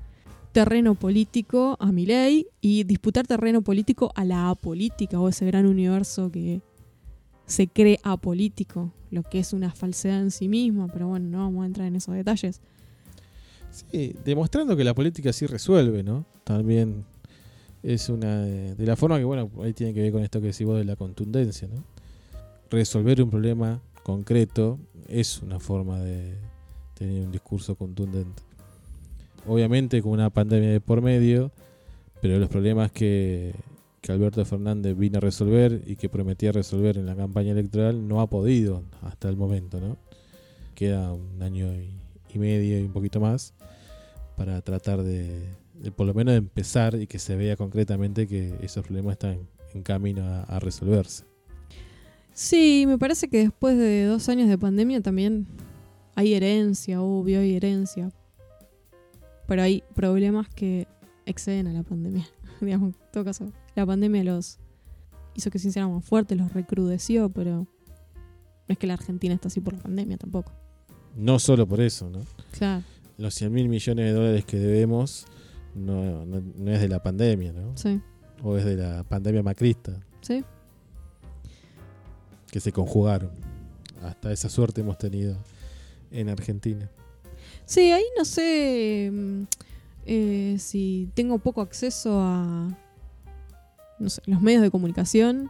[0.51, 5.65] terreno político a mi ley y disputar terreno político a la apolítica o ese gran
[5.65, 6.61] universo que
[7.45, 11.63] se cree apolítico, lo que es una falsedad en sí misma, pero bueno, no vamos
[11.63, 12.61] a entrar en esos detalles.
[13.71, 16.25] Sí, demostrando que la política sí resuelve, ¿no?
[16.43, 17.05] También
[17.83, 20.47] es una de, de la forma que, bueno, ahí tiene que ver con esto que
[20.47, 21.83] decís vos de la contundencia, ¿no?
[22.69, 26.37] Resolver un problema concreto es una forma de
[26.93, 28.43] tener un discurso contundente.
[29.47, 31.51] Obviamente con una pandemia de por medio,
[32.21, 33.55] pero los problemas que,
[34.01, 38.21] que Alberto Fernández vino a resolver y que prometía resolver en la campaña electoral no
[38.21, 39.97] ha podido hasta el momento, ¿no?
[40.75, 43.53] Queda un año y, medio y un poquito más
[44.37, 48.85] para tratar de, de por lo menos empezar y que se vea concretamente que esos
[48.85, 49.39] problemas están
[49.73, 51.28] en camino a resolverse.
[52.39, 55.45] Sí, me parece que después de dos años de pandemia también
[56.15, 58.13] hay herencia, obvio, hay herencia.
[59.45, 60.87] Pero hay problemas que
[61.25, 62.25] exceden a la pandemia.
[62.61, 64.57] Digamos, en todo caso, la pandemia los
[65.35, 67.67] hizo que se hicieran más fuertes, los recrudeció, pero no
[68.69, 70.53] es que la Argentina está así por la pandemia tampoco.
[71.17, 72.21] No solo por eso, ¿no?
[72.57, 72.85] Claro,
[73.17, 75.25] Los 100 mil millones de dólares que debemos
[75.75, 77.75] no, no, no es de la pandemia, ¿no?
[77.75, 77.99] sí,
[78.41, 80.41] O es de la pandemia macrista, sí.
[82.51, 83.31] Que se conjugaron.
[84.03, 85.37] Hasta esa suerte hemos tenido
[86.11, 86.89] en Argentina.
[87.65, 89.43] Sí, ahí no sé mm,
[90.05, 92.67] eh, si tengo poco acceso a
[93.99, 95.49] los medios de comunicación,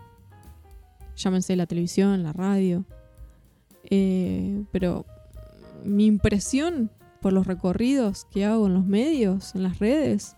[1.16, 2.84] llámense la televisión, la radio,
[3.84, 5.06] eh, pero
[5.84, 6.90] mi impresión
[7.22, 10.36] por los recorridos que hago en los medios, en las redes,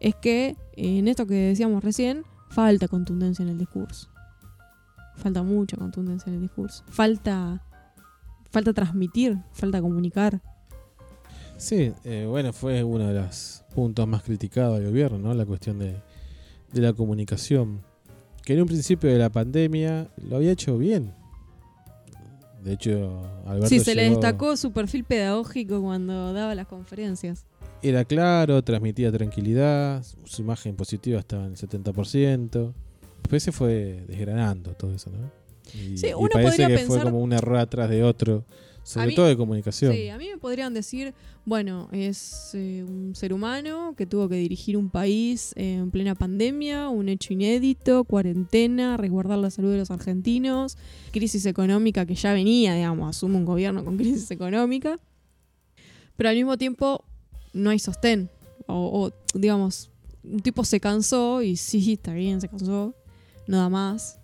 [0.00, 4.08] es que en esto que decíamos recién, falta contundencia en el discurso.
[5.16, 6.84] Falta mucha contundencia en el discurso.
[6.88, 7.62] Falta,
[8.50, 10.40] falta transmitir, falta comunicar.
[11.56, 15.34] Sí, eh, bueno, fue uno de los puntos más criticados del gobierno, ¿no?
[15.34, 15.96] La cuestión de,
[16.72, 17.80] de la comunicación.
[18.44, 21.12] Que en un principio de la pandemia lo había hecho bien.
[22.62, 27.46] De hecho, Alberto Sí, se le destacó su perfil pedagógico cuando daba las conferencias.
[27.82, 32.72] Era claro, transmitía tranquilidad, su imagen positiva estaba en el 70%.
[33.26, 35.30] Después se fue desgranando todo eso, ¿no?
[35.74, 38.44] Y, Sí, y uno parece podría que fue pensar- como un error atrás de otro,
[38.84, 39.92] sobre mí- todo de comunicación.
[39.92, 41.12] Sí, a mí me podrían decir,
[41.44, 46.88] bueno, es eh, un ser humano que tuvo que dirigir un país en plena pandemia,
[46.88, 50.78] un hecho inédito, cuarentena, resguardar la salud de los argentinos,
[51.10, 55.00] crisis económica que ya venía, digamos, asume un gobierno con crisis económica,
[56.16, 57.04] pero al mismo tiempo
[57.52, 58.30] no hay sostén,
[58.68, 59.90] o, o, digamos,
[60.22, 62.94] un tipo se cansó y sí, está bien, se cansó,
[63.46, 64.18] nada más,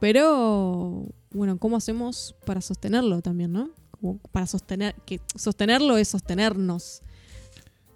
[0.00, 3.70] pero bueno, ¿cómo hacemos para sostenerlo también, no?
[4.00, 7.02] Como para sostener, que sostenerlo es sostenernos.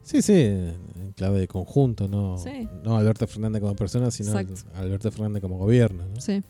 [0.02, 2.68] Sí, sí, en clave de conjunto, no, Sí.
[2.84, 4.70] no Alberto Fernández como persona, sino Exacto.
[4.76, 6.04] Alberto Fernández como gobierno.
[6.14, 6.20] ¿no?
[6.20, 6.42] Sí.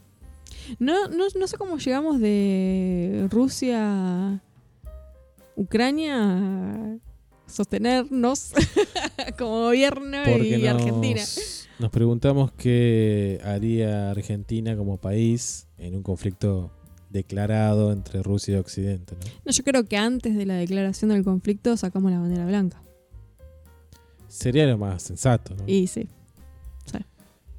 [0.79, 4.43] No, no, no sé cómo llegamos de Rusia
[5.57, 6.99] Ucrania a
[7.47, 8.53] sostenernos
[9.39, 11.23] como gobierno Porque y nos, Argentina.
[11.79, 16.71] Nos preguntamos qué haría Argentina como país en un conflicto
[17.11, 19.15] declarado entre Rusia y Occidente.
[19.15, 19.27] ¿no?
[19.47, 22.83] No, yo creo que antes de la declaración del conflicto sacamos la bandera blanca.
[24.29, 25.65] Sería lo más sensato, ¿no?
[25.67, 26.09] Y sí.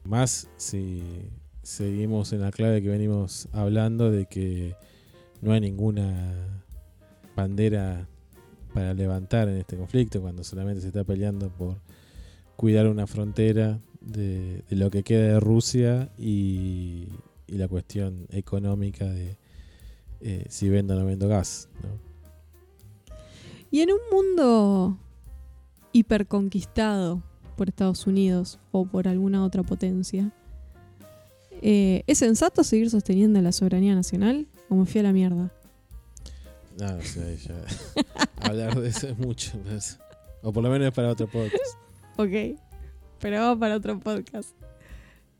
[0.04, 1.04] Más si
[1.64, 4.74] seguimos en la clave que venimos hablando de que
[5.42, 6.64] no hay ninguna
[7.36, 8.08] bandera
[8.74, 11.82] para levantar en este conflicto cuando solamente se está peleando por
[12.56, 17.08] cuidar una frontera de, de lo que queda de Rusia y,
[17.48, 19.38] y la cuestión económica de
[20.22, 21.70] eh, si vendo o no vendo gas.
[21.84, 21.90] ¿no?
[23.72, 24.98] Y en un mundo
[25.92, 27.22] hiperconquistado
[27.56, 30.32] por Estados Unidos o por alguna otra potencia,
[31.62, 35.52] eh, ¿es sensato seguir sosteniendo la soberanía nacional o me fui a la mierda?
[36.80, 37.56] No, o sea, ya
[38.42, 39.60] hablar de eso es mucho.
[40.44, 41.76] O por lo menos es para otro podcast.
[42.18, 42.60] Ok,
[43.20, 44.50] pero vamos para otro podcast.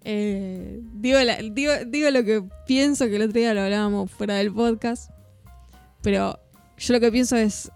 [0.04, 1.20] Eh, digo,
[1.52, 5.12] digo, digo lo que pienso, que el otro día lo hablábamos fuera del podcast,
[6.02, 6.40] pero
[6.78, 7.72] yo lo que pienso es,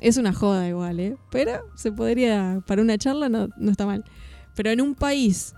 [0.00, 1.16] es una joda igual, ¿eh?
[1.30, 4.04] Pero se podría, para una charla no, no está mal.
[4.54, 5.54] Pero en un país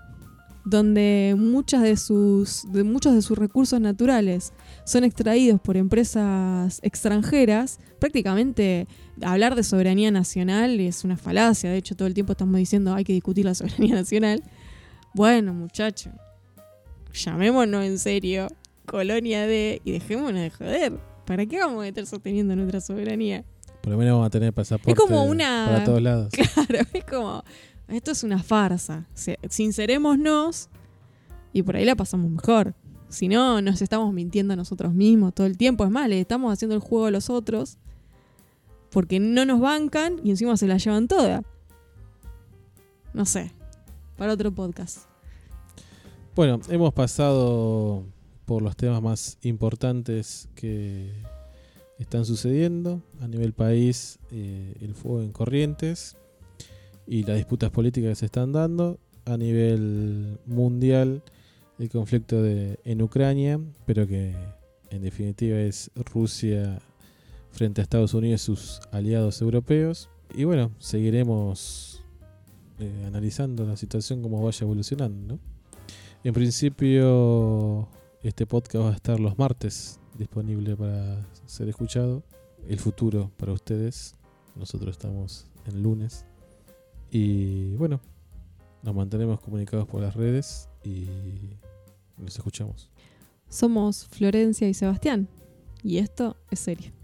[0.69, 4.51] donde muchas de sus, de muchos de sus recursos naturales
[4.85, 8.85] son extraídos por empresas extranjeras, prácticamente
[9.21, 11.69] hablar de soberanía nacional es una falacia.
[11.71, 14.43] De hecho, todo el tiempo estamos diciendo hay que discutir la soberanía nacional.
[15.13, 16.11] Bueno, muchacho,
[17.13, 18.47] llamémonos en serio,
[18.85, 20.93] colonia de, y dejémonos de joder.
[21.25, 23.43] ¿Para qué vamos a estar sosteniendo nuestra soberanía?
[23.81, 26.33] Por lo menos vamos a tener pasaporte como una- para todos lados.
[26.67, 27.43] Claro, es como,
[27.87, 29.07] esto es una farsa.
[29.49, 30.69] Sincerémonos
[31.53, 32.75] y por ahí la pasamos mejor.
[33.09, 35.85] Si no, nos estamos mintiendo a nosotros mismos todo el tiempo.
[35.85, 37.77] Es más, le estamos haciendo el juego a los otros
[38.91, 41.43] porque no nos bancan y encima se la llevan toda.
[43.13, 43.51] No sé,
[44.17, 45.07] para otro podcast.
[46.35, 48.03] Bueno, hemos pasado
[48.45, 51.11] por los temas más importantes que
[51.97, 56.15] están sucediendo a nivel país, eh, el fuego en Corrientes
[57.07, 61.23] y las disputas políticas que se están dando a nivel mundial,
[61.79, 64.35] el conflicto de, en Ucrania, pero que
[64.89, 66.79] en definitiva es Rusia
[67.51, 70.09] frente a Estados Unidos y sus aliados europeos.
[70.35, 72.03] Y bueno, seguiremos
[72.79, 75.39] eh, analizando la situación como vaya evolucionando.
[76.23, 77.87] En principio,
[78.21, 82.23] este podcast va a estar los martes disponible para ser escuchado.
[82.67, 84.15] El futuro para ustedes.
[84.55, 86.26] Nosotros estamos en lunes.
[87.11, 88.01] Y bueno,
[88.83, 91.07] nos mantenemos comunicados por las redes y
[92.17, 92.89] nos escuchamos.
[93.49, 95.27] Somos Florencia y Sebastián
[95.83, 96.96] y esto es serio.